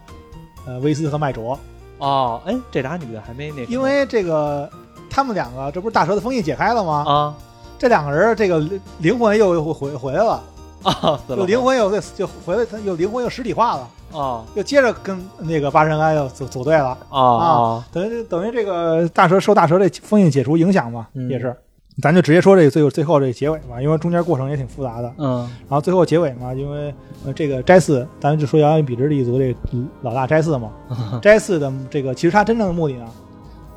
[0.66, 1.59] 呃威斯和麦卓，
[1.99, 4.70] 哦，哎，这俩女的还没那因为这个
[5.11, 7.05] 他们两个这不是大蛇的封印解开了吗？
[7.07, 7.35] 啊。
[7.77, 10.43] 这两个人这个灵灵魂又又回回来了，
[10.91, 13.89] 啊死了又灵魂又就回来，他又灵魂又实体化了，
[14.20, 21.57] 啊又接着跟那个八神庵又组组队了，啊啊，等于等于这个大蛇受大蛇这封印解除影响嘛，嗯也是。
[22.03, 25.12] 咱就直接说这个最后最后这个结尾吧，因为中间过程也挺复杂的。
[25.16, 26.93] 嗯然后最后结尾嘛，因为
[27.24, 29.55] 呃这个斋四，咱就说遥远彼之地族这
[30.03, 30.72] 老大斋四嘛，
[31.22, 33.07] 斋四的这个其实他真正的目的呢，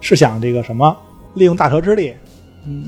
[0.02, 0.98] 是想这个什么，
[1.36, 2.16] 利用大蛇之力，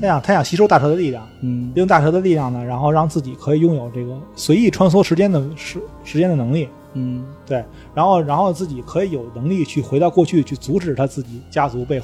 [0.00, 7.64] 他想他想吸收大蛇的力量，嗯利用大蛇的力量呢，然后让自己可以拥有这个随意穿梭时间的时时间的能力，嗯对
[7.94, 12.00] 然后然后自己可以有能力去回到过去，去阻止他自己家族被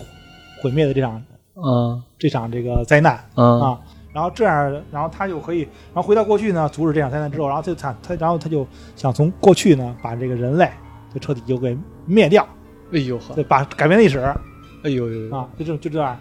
[0.63, 1.23] 毁灭的这场
[1.55, 3.19] 嗯这场这个灾难。
[3.35, 3.81] 嗯啊，
[4.13, 10.71] 然后这样，然后他就可以，然后回到过去呢，阻止这场灾难之后，然后他就他他，然后他就想从过去呢，把这个人类
[11.13, 12.47] 就彻底就给灭掉，
[12.93, 14.41] 哎呦呵对，把改变历史啊，
[14.85, 16.17] 哎呦呦呦就这就这样。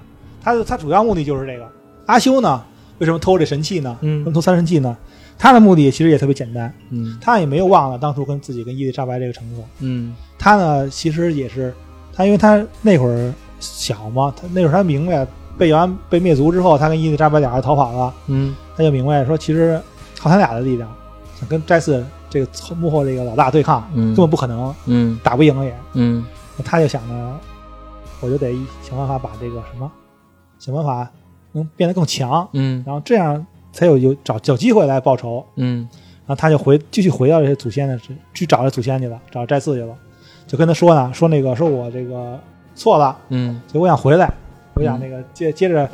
[0.45, 1.67] 他他主要目的就是这个。
[2.05, 2.63] 阿修呢，
[2.99, 3.97] 为什么偷这神器呢？
[4.01, 4.95] 嗯为什么偷三神器呢？
[5.39, 9.65] 他的目的其实也特别简单，嗯他也没有忘了当初跟自己跟伊丽莎白这个承诺。
[9.79, 11.73] 嗯他呢，其实也是
[12.13, 15.27] 他，因为他那会儿小嘛，他那会儿他明白
[15.57, 18.13] 被完被灭族之后，他跟伊丽莎白俩人逃跑了。
[18.27, 19.81] 嗯他就明白说，其实
[20.19, 20.87] 靠他俩的力量，
[21.39, 25.75] 想跟斋四这个幕后这个老大对抗，嗯根本不可能，嗯打不赢了也。
[25.93, 26.23] 嗯
[26.63, 27.15] 他就想着，
[28.21, 29.91] 我就得想办法把这个什么，
[30.59, 31.09] 想办法
[31.53, 32.83] 能变得更强，嗯。
[32.85, 35.45] 然后这样才有有找找机会来报仇。
[35.55, 35.87] 嗯。
[36.27, 37.99] 然后他就回继续回到这些祖先的
[38.33, 39.95] 去找这祖先去了，找斋次去了，
[40.47, 42.39] 就跟他说呢，说那个说我这个
[42.73, 43.61] 错了，嗯。
[43.67, 44.33] 所以我想回来，
[44.73, 45.87] 我想那个接接着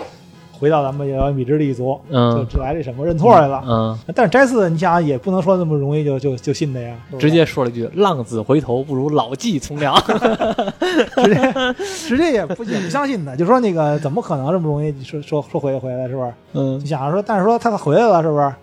[0.62, 3.64] 回到咱们遥远比之一族，就嗯就来这什么认错来了。
[3.68, 9.95] 嗯，但是斋嗣，你想想也不能说那么容易就就就信的呀，直接说了一句“浪子回头不如老骥从良
[11.26, 11.74] 直接
[12.07, 16.32] 直接也不也不相信的，就说那个怎么可能这么容易说说说回回来是不是？”。
[16.53, 18.53] 嗯就想着说，但是说他回来了是不是？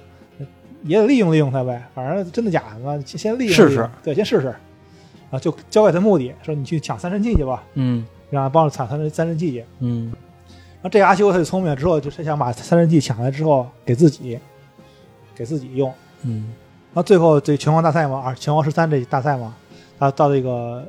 [0.84, 4.54] 也得利用利用他呗，反正真的假的嘛，先利用试试对，先试试。
[5.30, 9.64] 啊，就交给他目的，说你去抢三神器去吧，嗯让他帮着抢三神三神器去。
[9.80, 10.12] 嗯
[10.80, 14.38] 然后这阿修他就聪明了，之后就是想把三神器抢来之后给自己，
[15.34, 15.92] 给自己用。
[16.22, 16.52] 嗯。
[16.92, 19.54] 然后最后这拳皇大赛嘛，啊，拳皇十三这大赛嘛，
[19.98, 20.86] 他到这个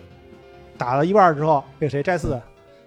[0.77, 2.39] 打了一半之后，被谁斋嗣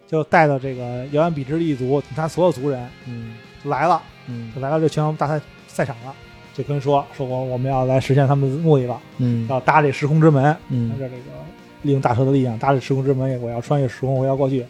[0.07, 3.35] 就带到这个遥远彼之一族，他所有族人嗯。
[3.65, 4.53] 就来了，嗯。
[4.55, 6.15] 就来到这拳皇大赛赛场了，
[6.55, 9.47] 就跟说说我我们要来实现他们的目的了，嗯。
[9.49, 10.93] 要搭这时空之门，嗯。
[10.99, 11.23] 这这个
[11.83, 14.65] 利用大蛇的力量搭这时空之门，我要穿越时空，我要过去，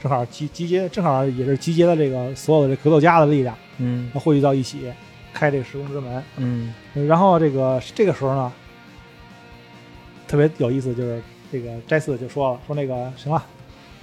[0.00, 4.10] 正好集集结，正好也是集结了这个所有的这格斗家的力量，嗯。
[4.14, 4.92] 汇聚到一起，
[5.32, 6.22] 开这个时空之门。
[6.36, 6.72] 嗯。
[7.06, 8.52] 然后这个这个时候呢，
[10.28, 11.20] 特别有意思，就是
[11.50, 13.42] 这个斋寺就说了，说那个行了，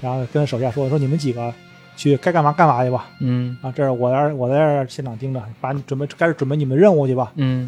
[0.02, 1.54] 然后跟手下说说你们几个
[1.96, 3.58] 去该干嘛干嘛去吧，嗯。
[3.62, 7.68] 啊，这是我在我在这儿现场盯着，把你准备开始准备你们任务去吧，嗯。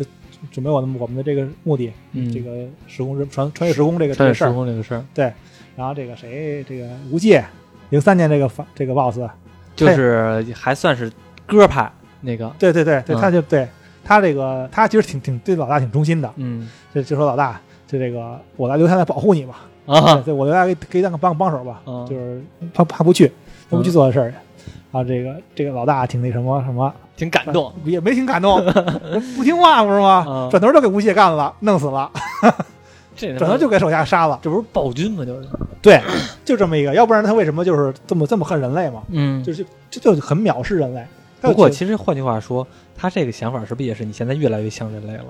[0.52, 5.34] 准备我的我们的这个目的，嗯，这个时空之穿穿越时空这个这穿越时空这个事儿，
[5.76, 7.44] 然后这个谁这个无界
[7.90, 9.20] 零三年这个反这个 boss，
[9.76, 11.12] 就是还算是
[11.46, 13.22] 歌派那个，对对对对，嗯。
[13.22, 13.68] 他就对
[14.04, 16.70] 他这个他其实挺挺对老大挺忠心的，嗯。
[16.94, 19.62] 就就说老大就这个我来留下来保护你吧。
[19.86, 20.16] 啊。
[20.16, 22.42] 对，对我留下来给给当个帮帮手吧，嗯就是
[22.74, 23.32] 他他不去，
[23.70, 24.34] 他不去嗯做的事儿。
[24.92, 28.64] 啊，这个这个老大挺那什么什么，挺感动，也没挺感动，
[29.36, 30.26] 不听话不是吗？
[30.28, 32.10] 嗯转头就给吴邪干了，弄死了，
[33.18, 34.40] 这转头就给手下杀了。
[34.42, 35.26] 这不是暴君吗？
[35.26, 35.48] 就是，
[35.82, 36.00] 对，
[36.46, 39.02] 就这么一个，要不然他为什么就是这么这么恨人类嘛？
[39.10, 41.04] 嗯就是这就很藐视人类。
[41.42, 42.66] 不过其实换句话说，
[42.96, 45.26] 他这个想法是不是也是你现在越来越像人类了？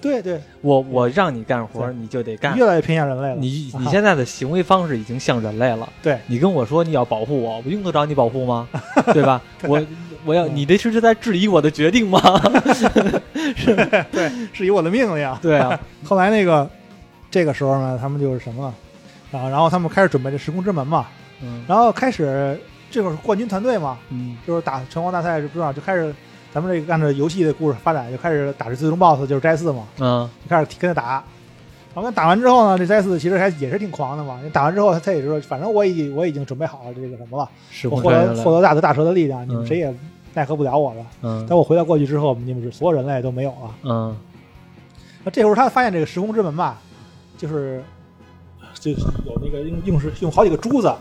[0.00, 2.56] 对对，我我让你干活，你就得干。
[2.56, 3.36] 越来越偏向人类了。
[3.36, 5.86] 你你啊现在的行为方式已经像人类了。
[6.02, 8.66] 对你跟我说你要保护我，我用得着你保护吗？
[9.12, 9.42] 对吧？
[9.68, 9.78] 我
[10.24, 12.18] 我要嗯你这是是在质疑我的决定吗？
[13.54, 13.74] 是
[14.10, 15.36] 对，质疑我的命令。
[15.42, 16.66] 对啊，后来那个
[17.30, 19.38] 这个时候呢，他们就是什么呢？
[19.38, 21.06] 啊，然后他们开始准备这时空之门嘛，
[21.42, 22.58] 嗯然后开始
[22.90, 26.12] 这会儿是冠军团队嘛，嗯就是打拳皇大赛，不知道就开始
[26.52, 31.22] 咱们这个按照游戏的故事发展，就开始打这最终 BOSS 就是斋四嘛，嗯就开始跟他打。
[31.92, 34.38] 然后跟打完之后呢，这斋四其实还也是挺狂的嘛。
[34.52, 39.92] 打完之后，他也是说，反正我已经我已经准备好了这个什么了，时我获得获得大的大蛇的力量，你们嗯谁也
[40.34, 41.04] 奈何不了我了。
[41.22, 43.74] 嗯等我回到过去之后，你们是所有人类都没有了。
[43.82, 44.16] 嗯
[45.24, 46.80] 那这会儿他发现这个时空之门吧，
[47.40, 47.82] 就是
[48.74, 50.94] 就有那个用用是用好几个珠子，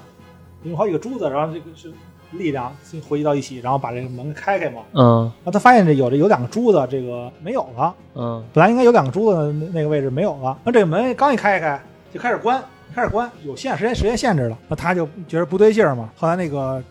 [0.64, 1.92] 用好几个珠子，然后这个是
[2.32, 2.74] 力量
[3.10, 4.82] 汇集到一起，然后把这个门开开嘛。
[4.94, 10.58] 嗯然后他发现这有这有两个珠子，这个没有了，嗯本来应该有两个珠子的那那个位置没有了。
[10.64, 11.78] 那这个门刚一开开，
[12.14, 12.64] 就开始关，
[12.96, 14.58] 开始关，有限时间时间限制了。
[14.70, 16.10] 那他就觉得不对劲儿嘛。
[16.16, 16.82] 后来那个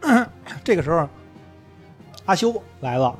[0.64, 1.06] 这个时候，
[2.24, 3.14] 阿修来了。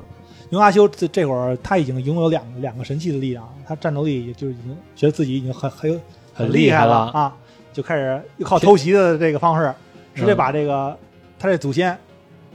[0.49, 5.99] 因为阿修这这会儿他已经拥有两个两个神器的力量，他战斗力也就已经觉得自己已经很很有
[6.33, 7.35] 很厉害了啊，
[7.73, 9.73] 就开始又靠偷袭的这个方式，
[10.13, 10.97] 直接把这个
[11.39, 11.97] 他这祖先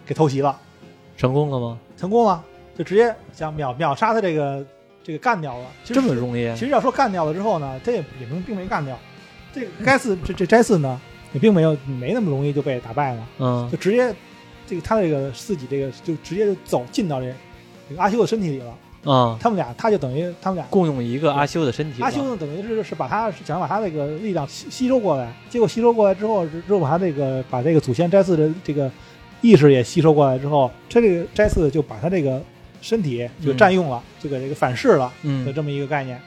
[0.06, 0.58] 给偷袭了，
[1.16, 1.78] 成功了吗？
[1.96, 2.42] 成功了，
[2.78, 4.64] 就直接想秒秒杀他这个
[5.02, 5.66] 这个干掉了。
[5.82, 6.52] 其实这么容易？
[6.54, 8.96] 其实要说干掉了之后呢，这也也并并没干掉，
[9.52, 11.00] 这个该死这这斋四呢，
[11.32, 14.14] 也并没有没那么容易就被打败了，嗯就直接
[14.66, 17.34] 这个他这个自己这个就直接就走进到这
[17.90, 18.72] 这个阿修的身体里了。
[19.04, 22.02] 嗯，他们俩他就等于他们俩共用一个阿修的身体。
[22.02, 28.90] 阿修呢，等于是是把他想把他那个力量吸吸收过来，结果吸收过来之后，之之后把他这个把这个祖先斋次的这个
[29.40, 32.42] 意识也吸收过来之后，这这个斋次就把他这个
[32.82, 36.20] 身体就占用了，就给这个反噬了，有嗯这么一个概念。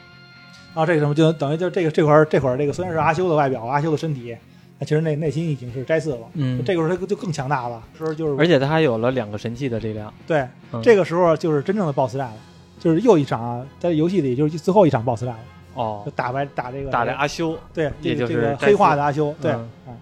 [0.73, 4.35] 然后这个什么就等于就这个这块儿这块儿这个虽然是阿修的外表，阿修的身体，
[4.83, 6.27] 他其实内内心已经是斋四了。
[6.33, 10.13] 嗯，这个时候他就更强大了，时候就是而且他还有了两个神器的力量。
[10.27, 12.37] 对嗯这个时候就是真正的 BOSS 战了，
[12.79, 15.39] 就是又一场啊在游戏里就是最后一场 BOSS 战了，
[15.75, 17.57] 哦就，打败打这个打这阿修。
[17.73, 19.97] 对，也就是这个这个黑化的阿修，对，嗯嗯，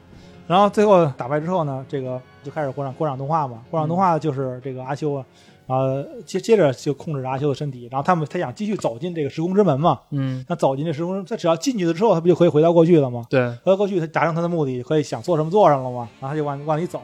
[0.47, 5.25] 然后最后打败之后呢，这个就开始国产国产动画嘛，国产动画就是这个阿修啊，
[5.67, 13.25] 然后接接着就控制着阿修的身体，然后他们他想继续走进这个时空之门嘛，嗯，他走进这时空，他只要进去了之后，他不就可以回到过去了吗？
[13.29, 17.01] 对，回到过去，他达成他的目的，可以想做什么做什么了嘛，然后他就往往里走。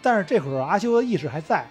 [0.00, 1.68] 但是这会儿阿修的意识还在，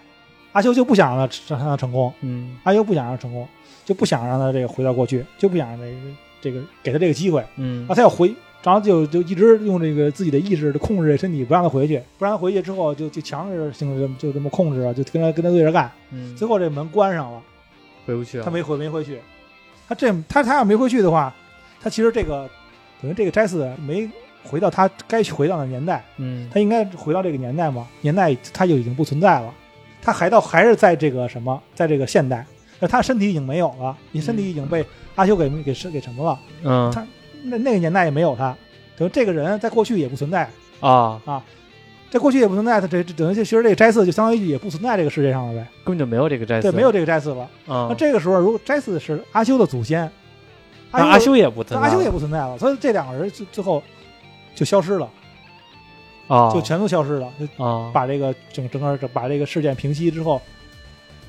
[0.52, 3.48] 阿修就不想让他让他成功，嗯阿修不想让他成功，
[3.84, 5.96] 就不想让他这个回到过去，就不想让这个
[6.40, 15.90] 这个给他这个机会，嗯啊，他要回，然后就就一直用这个自己的意识控制这身体，不让他回去，不让他回去之后，就就强制性的就这么控制啊，就跟他跟他对着干。
[16.10, 17.40] 嗯，最后这门关上了，
[18.04, 19.20] 回不去了，他没回没回去。
[19.88, 21.34] 他这他他要没回去的话，
[21.80, 22.48] 他其实这个
[23.00, 24.10] 等于这个斋寺没
[24.44, 29.54] 回到他该去回到的年代，嗯他应该回到这个年代嘛，年代他就已经不存在了，
[30.02, 32.44] 他还到还是在这个什么，在这个现代，
[32.80, 34.84] 那他身体已经没有了，你身体已经被
[35.14, 36.38] 阿修给给给什么了。
[36.64, 37.06] 嗯他
[37.48, 38.56] 那那个年代也没有他，
[38.96, 40.48] 等于这个人在过去也不存在，
[40.80, 41.20] 啊。
[41.24, 41.42] 啊，
[42.10, 47.42] 在过去也不存在，他这这等于就其实这个斋寺就相当于也不存在这个世界上了呗，根本就没有这个斋对，寺，没有这个斋寺了。
[47.66, 47.88] 啊。
[47.90, 50.10] 那，这个时候，如果斋寺是阿修的祖先，
[50.90, 53.82] 那阿修也不存在阿修也不存在了，所以这两个人最最后
[54.54, 55.08] 就消失了，
[56.28, 57.90] 啊，就全都消失了，就啊。
[57.92, 60.40] 把这个整整个把这个事件平息之后，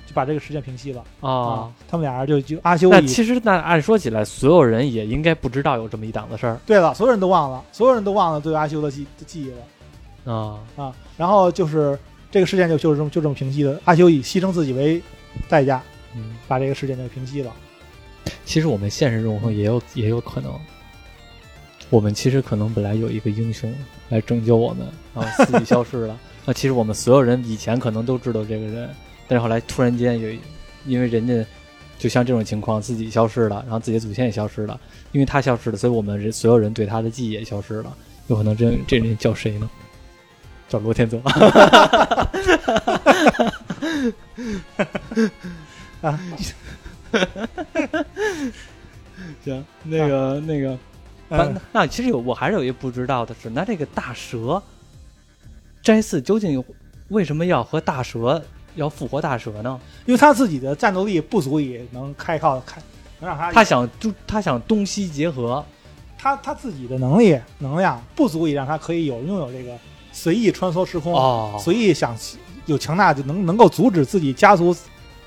[0.10, 10.34] 就把这个事件平息了啊。，他们俩人就就阿修以那其实那按说起来，所有人也应该不知道有这么一档子事儿对了，所有人都忘了，所有人都忘了对阿修的记的记忆了。
[10.34, 10.57] 啊。
[10.76, 11.97] 啊，然后就是
[12.32, 13.80] 这个事件就就是这么就这么平息的。
[13.86, 14.99] 阿修以牺牲自己为
[15.47, 15.84] 代价，
[16.16, 17.53] 嗯，把这个事件就平息了。
[18.45, 20.51] 其实我们现实中也有也有可能，
[21.91, 23.72] 我们其实可能本来有一个英雄
[24.10, 26.18] 来拯救我们，然后自己消失了。
[26.45, 28.89] 那其实我们所有人以前可能都知道这个人，
[29.30, 30.30] 但是后来突然间有，
[30.86, 31.45] 因为人家
[31.97, 34.80] 就像这种情况自己消失了，然后自己的祖先也消失了，
[35.11, 37.95] 因为他消失了，所以我们人所有人对他的记忆也消失了。
[38.27, 39.69] 有可能这这人叫谁呢？
[40.67, 41.19] 叫罗天泽。
[46.01, 46.19] 啊，
[49.43, 50.77] 行，那个、那个，
[51.27, 54.61] 那、嗯那其实有我还是有一个不知道的是，那这个大蛇
[55.82, 56.63] 斋寺究竟有
[57.09, 58.41] 为什么要和大蛇
[58.76, 59.80] 要复活大蛇呢？
[60.05, 62.82] 因为他自己的战斗力不足以能开靠开，
[63.20, 65.63] 能让他他想就他想东西结合
[66.17, 69.78] 他他自己的能力能量不足以让他可以有拥有这个
[70.11, 72.15] 随意穿梭时空，哦随意想
[72.65, 74.76] 有强大就能能够阻止自己家族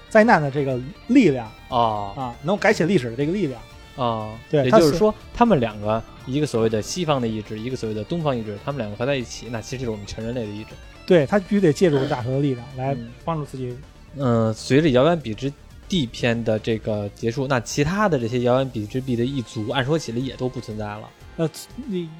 [0.09, 0.79] 灾难的这个
[1.09, 3.61] 力量哦啊，能够改写历史的这个力量。
[3.95, 10.71] 哦，对他也就是是说，他们两个一个所谓的西方的意志，一个所谓的东方意志，他们两个合在一起，那其实就是我们全人类的意志。
[11.07, 13.11] 对他必须得借助大蛇的力量来嗯。
[13.25, 13.77] 帮助自己。
[14.17, 15.53] 嗯，随着遥远比之
[15.89, 21.09] 地篇的这个结束，那其他的这些遥远比之地的一族，按说起来也都不存在了。
[21.39, 21.49] 呃，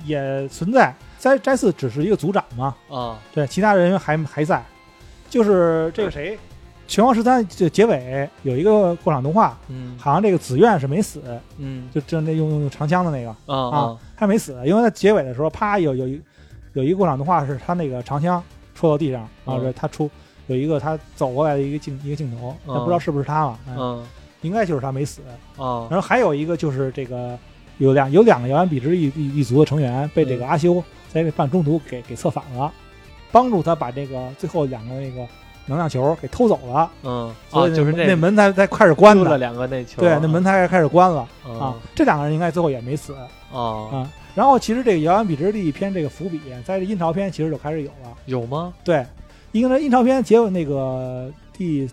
[0.07, 3.19] 也存在斋斋寺只是一个族长嘛，啊。
[3.35, 4.63] 对，其他人员还还在。
[5.29, 6.39] 就是这个谁，
[6.89, 9.97] 拳皇十三这结尾有一个过场动画，嗯。
[9.99, 11.23] 好像这个紫苑是没死，
[11.59, 11.89] 嗯。
[11.95, 13.31] 就就那用用用长枪的那个。
[13.53, 13.79] 啊啊。
[13.79, 16.21] 啊，他没死，因为在结尾的时候，啪有有一
[16.73, 18.43] 有一个过场动画是他那个长枪
[18.75, 20.11] 戳到地上，然后嗯他出
[20.47, 24.07] 有一个他走过来的一个镜一个镜头，但不知道是不是他了，嗯嗯。
[24.43, 25.21] 应该就是他没死。
[25.57, 27.39] 啊然后还有一个就是这个
[27.79, 30.49] 有两有两个遥远比之一一一族的成员被这个嗯。
[30.49, 32.73] 阿修在这半中途给给策反了，
[33.31, 35.25] 帮助他把这个最后两个那个
[35.67, 37.29] 能量球给偷走了，嗯。
[37.29, 41.75] 啊，所以就是那门才才开始关的，丢了两个那球，对，那门才开始关了啊啊。
[41.95, 43.15] 这两个人应该最后也没死
[43.53, 44.11] 啊啊。
[44.35, 48.17] 然后其实这个遥远彼之地篇这个伏笔，在这阴曹篇其实就开始有了。
[48.27, 48.73] 有吗？
[48.83, 49.05] 对，
[49.53, 51.89] 因为阴曹篇结尾那个第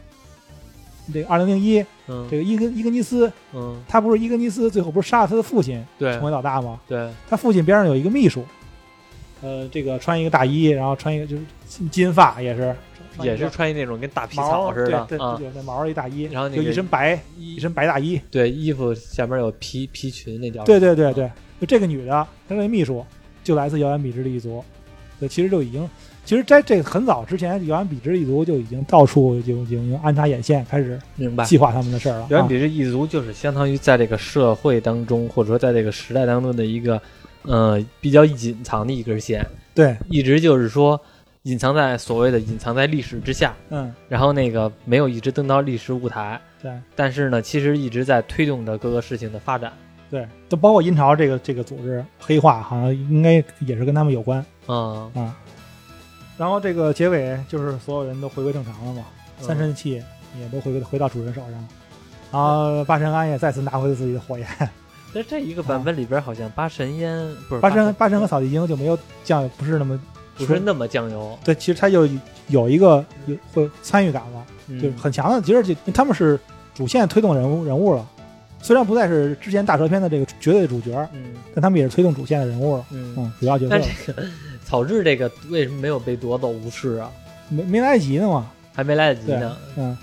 [1.13, 2.27] 这个二零零一嗯。
[2.29, 6.13] 这个伊根伊根尼斯，嗯，他不是伊根尼斯最后不是杀了他的父亲对。
[6.13, 6.79] 成为老大吗？
[6.87, 8.45] 对，他父亲边上有一个秘书，
[9.41, 12.75] 呃，这个穿一个大衣，然后穿一个就是金金发，也是
[13.21, 14.97] 也是穿一那种跟大皮草似的。
[14.97, 21.29] 啊，对对对，那毛儿一大衣，然后那个就一身白一衣身白大衣，对衣服下面有皮皮裙那叫对对对对，
[21.60, 22.12] 就这个女的，
[22.47, 23.05] 她这个秘书
[23.43, 24.64] 就来自遥远彼之的一族，
[25.20, 25.89] 对，其实就已经，
[26.24, 31.43] 其实在这个很早之前，遥远比之一族就已经到处就已经安插眼线，开始明白。
[31.43, 32.22] 计划他们的事儿了。
[32.22, 37.01] 啊遥远彼之一族就是相当于在这个社会当中，或者说在这个时代当中的一个，
[37.43, 40.99] 呃，比较隐藏的一根线，对，一直就是说
[41.43, 49.74] 隐藏在所谓的隐藏在历史之下，嗯，然后那个没有一直登到历史舞台，对但是呢，其实一直在推动着各个事情的发展。
[50.10, 55.36] 对，就包括阴潮这个这个组织黑化，好像应该也是跟他们有关嗯，啊。
[56.38, 59.03] 然后这个结尾就是所有人都回归正常了嘛，
[59.39, 60.01] 嗯三神器
[60.39, 61.68] 也都回归回到主人手上，
[62.32, 64.47] 然后八神庵也再次拿回了自己的火焰。
[65.14, 69.99] 在这一个版本里边，好像八神烟不是八神八神和扫地精就没有降，不是那么
[70.38, 72.07] 不是那么酱油，对，其实他就
[72.47, 75.41] 有一个有会参与感了，嗯就是很强的。
[75.41, 76.39] 其实就他们是
[76.74, 78.07] 主线推动人物人物了，
[78.62, 82.86] 虽然不再是之前大蛇篇的这个绝对主角，嗯但他们也是推动主线的人物了。
[82.91, 83.14] 嗯。
[83.18, 84.24] 嗯，主要角但色这个
[84.66, 87.12] 草雉这个为什么没有被夺走无视啊？
[87.49, 88.49] 没没来得及呢嘛。
[88.74, 89.57] 还没来得及呢。
[89.78, 89.97] 嗯，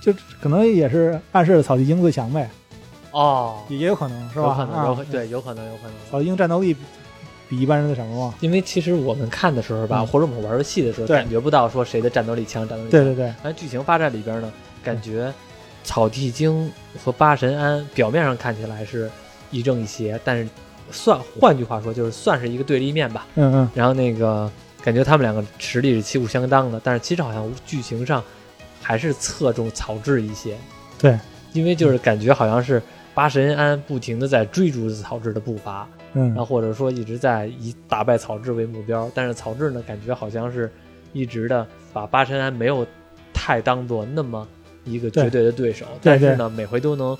[0.00, 2.48] 就可能也是暗示了草地精最强呗，
[3.10, 4.48] 哦，也也有可能是吧？
[4.48, 5.92] 有可能，有对，有可能，有可能。
[6.10, 6.80] 草地精战斗力比
[7.48, 8.34] 比一般人的什么嘛？
[8.40, 12.90] 因为其实我们看的时候吧，嗯或者我们玩游戏的时候，感觉不到说谁的战斗力强，战斗力强。
[12.90, 14.52] 对对对，但剧情发展里边呢，
[14.84, 15.32] 感觉
[15.82, 19.10] 草地精和八神庵表面上看起来是
[19.50, 20.48] 一正一邪，但是
[20.90, 23.26] 算换句话说，就是算是一个对立面吧。
[23.36, 24.50] 嗯嗯，然后那个
[24.82, 28.22] 感觉他们两个实力是旗鼓相当的，但是其实好像剧情上
[28.80, 30.56] 还是侧重草雉一些。
[30.98, 31.18] 对，
[31.52, 32.82] 因为就是感觉好像是
[33.14, 40.70] 八神庵不停的在追逐草雉的步伐，嗯然后或者说一直在以打败草雉为目标，但是草雉呢，感觉好像是
[41.12, 42.86] 一直的把八神庵没有
[43.32, 44.46] 太当做那么
[44.84, 47.16] 一个绝对的对手，对但是呢，每回都能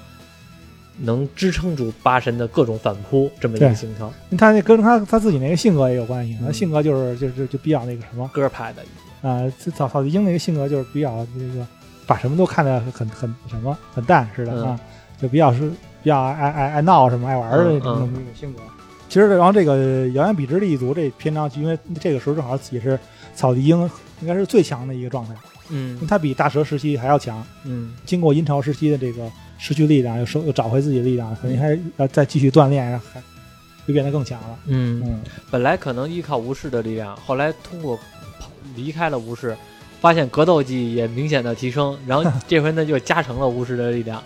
[0.99, 3.75] 能支撑住八神的各种反扑这么一个对。
[3.75, 6.53] 形成，他那跟他他自己那个性格也有关系，他嗯。
[6.53, 8.29] 性格就是就就就比较那个什么。
[8.33, 8.83] 歌派的，
[9.29, 11.67] 啊，这草草地鹰那个性格就是比较这个
[12.07, 14.67] 把什么都看得很很什么很淡似的嗯。
[14.69, 14.81] 啊，
[15.21, 15.71] 就比较是
[16.03, 18.61] 比较爱爱爱闹什么爱玩的嗯那种嗯那种性格。
[19.09, 22.99] 其实，然后这个遥远彼之力族这篇章，因为这个时候正好也是
[23.35, 23.91] 草地精
[24.21, 25.33] 应该是最强的一个状态，
[25.71, 27.45] 因为嗯他比大蛇时期还要强。
[27.65, 33.23] 嗯经过阴潮时期的这个失去力量，又收又找回自己的力量，肯定还要再继续锻炼，然后还
[33.87, 34.59] 就变得更强了。
[34.67, 37.97] 嗯，嗯，本来可能依靠无视的力量，后来通过
[38.39, 39.57] 跑离开了无视，
[40.01, 44.23] 发现格斗技也明显的提升，然后 这回呢就加成了无视的力量。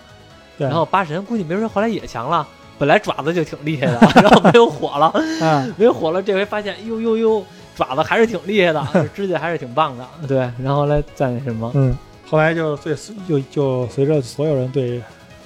[0.58, 0.66] 对。
[0.66, 2.46] 然后八神估计没准后来也强了，
[2.78, 5.10] 本来爪子就挺厉害的， 然后没有火了，
[5.40, 7.46] 嗯，没有火了，这回发现呦呦呦，
[7.76, 10.04] 爪子还是挺厉害的， 指甲还是挺棒的。
[10.26, 11.96] 对，然后后来再那什么，嗯，
[12.26, 12.96] 后来就对
[13.28, 15.00] 就就随着所有人对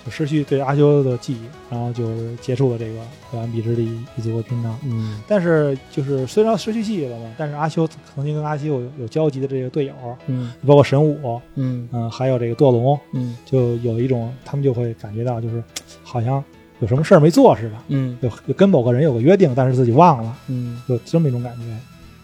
[0.05, 4.79] 就失去对阿修的记忆，然后就结束了这个遥远比之力一族的篇章。
[4.85, 9.93] 嗯但是就是虽然失去记忆了嘛，但是阿修曾经跟阿修有有交集的这个队友，
[10.27, 15.63] 嗯包括神武，嗯嗯、还有这个堕龙，嗯就有一种他们就会感觉到就是
[16.03, 16.43] 好像
[16.79, 17.77] 有什么事儿没做似的。
[17.89, 21.63] 嗯就就跟某个人有个约定，但是自己忘了，嗯有这么一种感觉。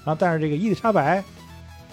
[0.07, 1.23] 然后，但是这个伊丽莎白，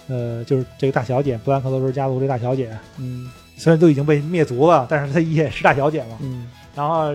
[0.06, 6.16] 呃，就是这个大小姐，布兰克罗斯家族这大小姐，嗯虽然都已经被灭族了，但是她也是大小姐嘛。
[6.20, 6.46] 嗯
[6.76, 7.12] 然后，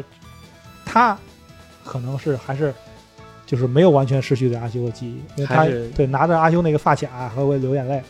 [0.85, 1.17] 她
[1.85, 2.73] 可能是还是
[3.45, 8.01] 就是没有完全失去对阿修的记忆，因为她还是对拿着阿修那个发卡还会流眼泪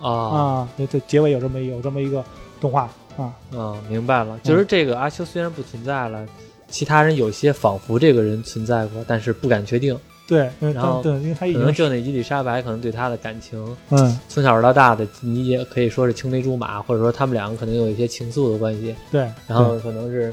[0.00, 0.68] 啊啊。
[0.76, 2.24] 对，这结尾有这么有这么一个
[2.60, 2.82] 动画
[3.16, 6.24] 啊，嗯，明白了，就是这个阿修虽然不存在了。
[6.68, 9.96] 其他人有些仿佛这个人存在过，但是不敢确定。
[10.26, 20.32] 对，然后对，因为他已可能经就那伊丽莎白可能对他的感情，嗯，从小到大的，你也可以说是青梅竹马，或者说他们两个可能有一些情愫的关系，对，然后可能是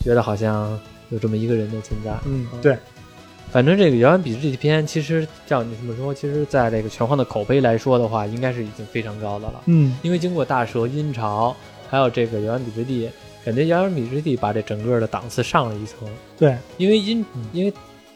[0.00, 0.78] 觉得好像
[1.10, 2.12] 有这么一个人的存在。
[2.24, 2.76] 嗯，对，
[3.50, 9.62] 反正这个《遥远比之这篇，其实照你这么说，其实在这个拳皇的口碑来说的话，应该是已经非常高的了。
[9.66, 11.54] 嗯，因为经过大蛇、阴潮，
[11.90, 13.10] 还有这个遥远比之地，
[13.44, 16.08] 感觉遥远比之地把这整个的档次上了一层。
[16.38, 17.72] 对，因为阴嗯，因为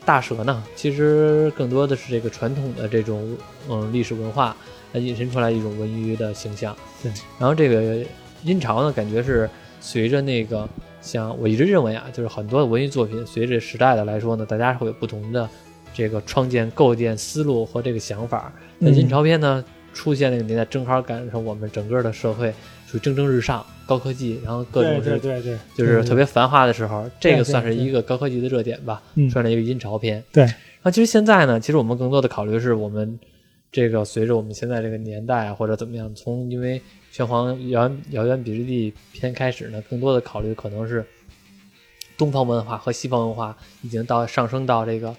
[0.07, 3.36] 大蛇呢，其实更多的是这个传统的这种
[3.68, 4.57] 嗯历史文化，
[4.92, 6.74] 它引申出来一种文娱的形象。
[7.02, 8.07] 对，然后这个
[8.44, 9.50] 阴潮呢，感觉是
[9.80, 10.66] 随着那个
[11.02, 15.48] 像我一直认为啊，就是很多的文艺作品随着时代的来说呢，大家会有不同的
[15.92, 18.52] 这个创建、构建思路和这个想法。
[18.78, 22.54] 那嗯阴潮篇呢，出现那个年代，正好赶上我们整个的社会
[22.87, 30.22] 属于蒸蒸日上、高科技，然后各种是对对对对，就是特别繁华的时候，这个算是一个高科技的热点吧，嗯算是一个阴潮片。
[30.32, 30.47] 对，
[30.82, 33.18] 那其实现在呢，其实我们更多的考虑是我们
[33.72, 36.80] 这个随着我们现在这个年代啊，或者怎么样，从因为
[37.11, 41.05] 拳皇遥远遥远比之地篇开始呢，更多的考虑可能是
[42.16, 45.14] 东方文化和西方文化已经到上升到这个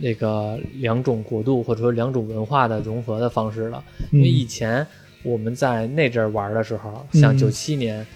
[0.00, 3.84] 那个两种国度或者说两种文化的融合的方式了。
[4.10, 4.86] 因为以前
[5.22, 8.06] 我们在那阵儿玩的时候，像嗯九七年，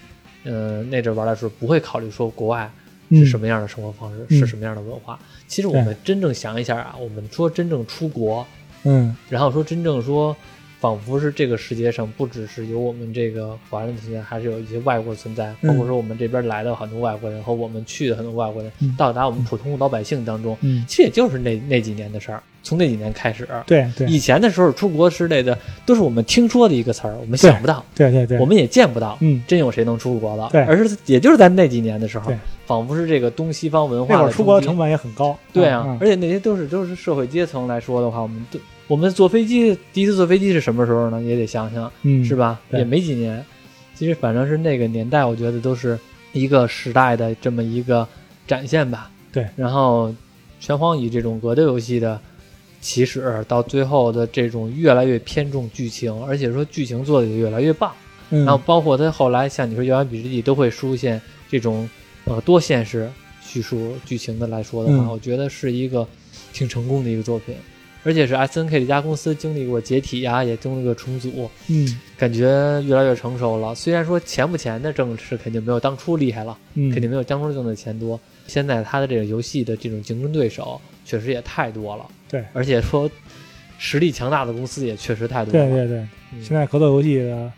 [0.44, 2.70] 嗯、那阵儿玩的时候，不会考虑说国外
[3.08, 3.18] 嗯。
[3.18, 4.38] 是什么样的生活方式，嗯。
[4.38, 5.18] 是什么样的文化。
[5.46, 8.46] 其实我们真正想一下啊，我们说真正出国，
[8.84, 9.14] 嗯。
[9.28, 10.34] 然后说真正说，
[10.80, 15.68] 仿佛是这个世界上不只是有我们这个华人存在，还是有一些外国存在，嗯。
[15.68, 18.94] 包括说我们这边来的很多外国人和我们去的很多外国人，嗯。
[18.96, 22.42] 到达我们普通老百姓当中，嗯，其实也就是那那几年的事儿。
[22.62, 30.48] 从那几年开始，对对以前的时候出国之类的，都是我们听说的一个词儿，我们想不到，对对对，我们也见不到，嗯真有谁能出国了？
[30.52, 38.58] 对而是也就是在那几年的时候对，仿佛是这个东西方文化那会儿的出国成本也很高，对啊，嗯而且那些都是都是社会阶层来说的话，我们都
[38.88, 41.22] 我们坐飞机第一次坐飞机是什么时候呢？
[41.22, 42.36] 也得想想，嗯，是？
[42.36, 42.60] 吧？
[42.72, 43.42] 也没几年。
[43.94, 45.98] 其实反正是那个年代，我觉得都是
[46.32, 48.06] 一个时代的这么一个
[48.46, 49.10] 展现吧。
[49.32, 49.46] 对。
[49.56, 50.12] 然后
[50.60, 52.20] 拳皇以这种格斗游戏的
[52.82, 57.90] 起始，到最后的这种越来越偏重剧情，而且说剧情做的也越来越棒。
[58.28, 61.88] 嗯，然后包括他后来像你说《遥远笔之地》都会出现这种
[62.24, 63.08] 呃多现实
[63.40, 66.06] 叙述剧情的来说的话，嗯我觉得是一个
[66.52, 67.54] 挺成功的一个作品，
[68.02, 73.74] 而且是 S N K 这家公司经历过解体呀、也经历过重组，嗯感觉越来越成熟了。
[73.74, 78.18] 虽然说钱不钱的挣是肯定没有当初厉害了，嗯，肯定没有当初挣的钱多。
[78.46, 83.10] 现在他的这个游戏的这种竞争对手确实也太多了，对而且说
[83.78, 85.66] 实力强大的公司也确实太多了。
[85.68, 85.98] 对对对，
[86.32, 87.50] 嗯现在格斗游戏的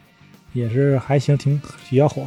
[0.53, 2.27] 也是还行，挺比较火，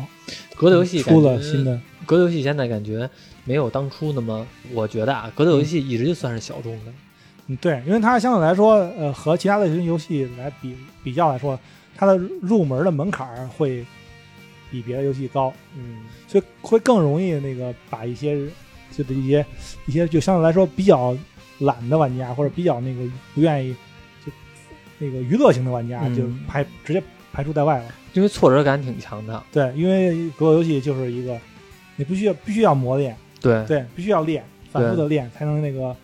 [0.55, 3.09] 格斗游戏出了新的，格斗游戏现在感觉
[3.45, 6.91] 没有当初那么，我觉得啊，格斗游戏一直就算是小众的。
[7.47, 11.57] 嗯，对，因为它相对来说，呃，和其他的游戏来比比较来说，
[11.95, 13.86] 它的入门的门槛儿会
[14.70, 18.38] 比别的游戏高，嗯，所以会更容易那个把一些
[18.91, 19.45] 就的一些
[19.85, 21.15] 一些就相对来说比较
[21.59, 23.01] 懒的玩家，或者比较那个
[23.33, 23.75] 不愿意
[24.25, 24.31] 就
[24.99, 27.85] 那个娱乐型的玩家，嗯就排直接排除在外了。
[28.13, 29.43] 因为挫折感挺强的。
[29.51, 31.39] 对，因为格斗游戏就是一个
[31.95, 35.95] 你必须要必须要磨练，对对，必须要练，反复的练才能那个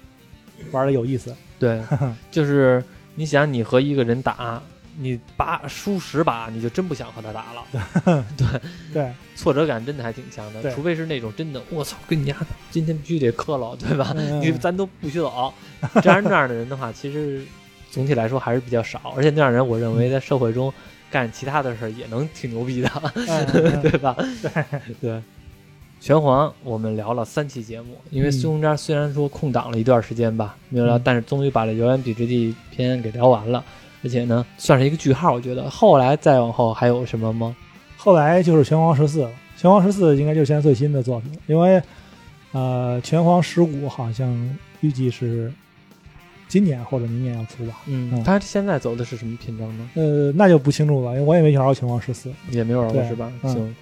[0.72, 1.36] 玩的有意思。
[1.58, 1.82] 对，
[2.30, 2.84] 就是
[3.16, 4.62] 你想，你和一个人打，
[4.98, 8.26] 你把输十把，你就真不想和他打了。
[8.38, 8.62] 对
[8.94, 12.36] 对，挫折感真的还挺强的，对除非是那种真的，我操，跟你家
[12.72, 14.14] 今天必须得磕了，对吧？
[14.18, 15.54] 嗯你咱都不许走。
[16.02, 17.44] 这样那样的人的话，其实
[17.92, 20.72] 总体来说还是比较少，而且那样人，我认为在社会中
[21.12, 22.90] 干其他的事儿也能挺牛逼的。
[23.82, 24.16] 对吧？
[24.42, 25.22] 对对，
[26.00, 33.64] 拳皇我们聊了三期节目，因为嗯孙中山虽然说空档了一段时间吧，没有聊，嗯但是终于把这《遥远彼之地》篇给聊完了，
[34.04, 35.34] 而且呢，算是一个句号。
[35.34, 37.56] 我觉得后来再往后还有什么吗？
[37.98, 41.82] 后来就是拳皇十四了，拳皇十四应该就是现在最新的作品，因为
[42.52, 45.52] 呃，拳皇十五好像预计是
[46.48, 47.80] 今年或者明年要出吧。
[47.88, 49.90] 嗯，嗯他现在走的是什么篇章呢？
[49.96, 52.30] 呃，那就不清楚了，因为我也没玩过拳皇十四。
[52.52, 53.32] 也没有玩过是吧？
[53.42, 53.76] 嗯行，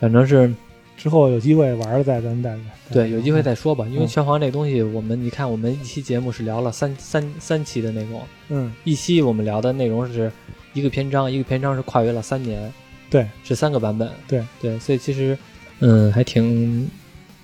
[0.00, 0.52] 反正是
[0.98, 2.50] 之后有机会玩了再咱再
[2.90, 3.86] 再对，有机会再说吧。
[3.86, 4.06] 因为嗯。
[4.08, 8.74] 拳皇这东西，我们你看，我们一期节目是聊了三三三期的内容，嗯。
[8.82, 10.30] 一期我们聊的内容是
[10.74, 12.70] 一个篇章，一个篇章是跨越了三年，
[13.08, 14.44] 对，是三个版本，对。
[14.60, 15.38] 对，所以其实
[15.78, 16.90] 嗯还挺，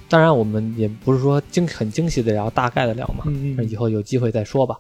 [0.09, 3.71] 当然我们也不是说精很精细的聊，大概的聊嘛，嗯嗯。
[3.71, 4.77] 以后有机会再说吧。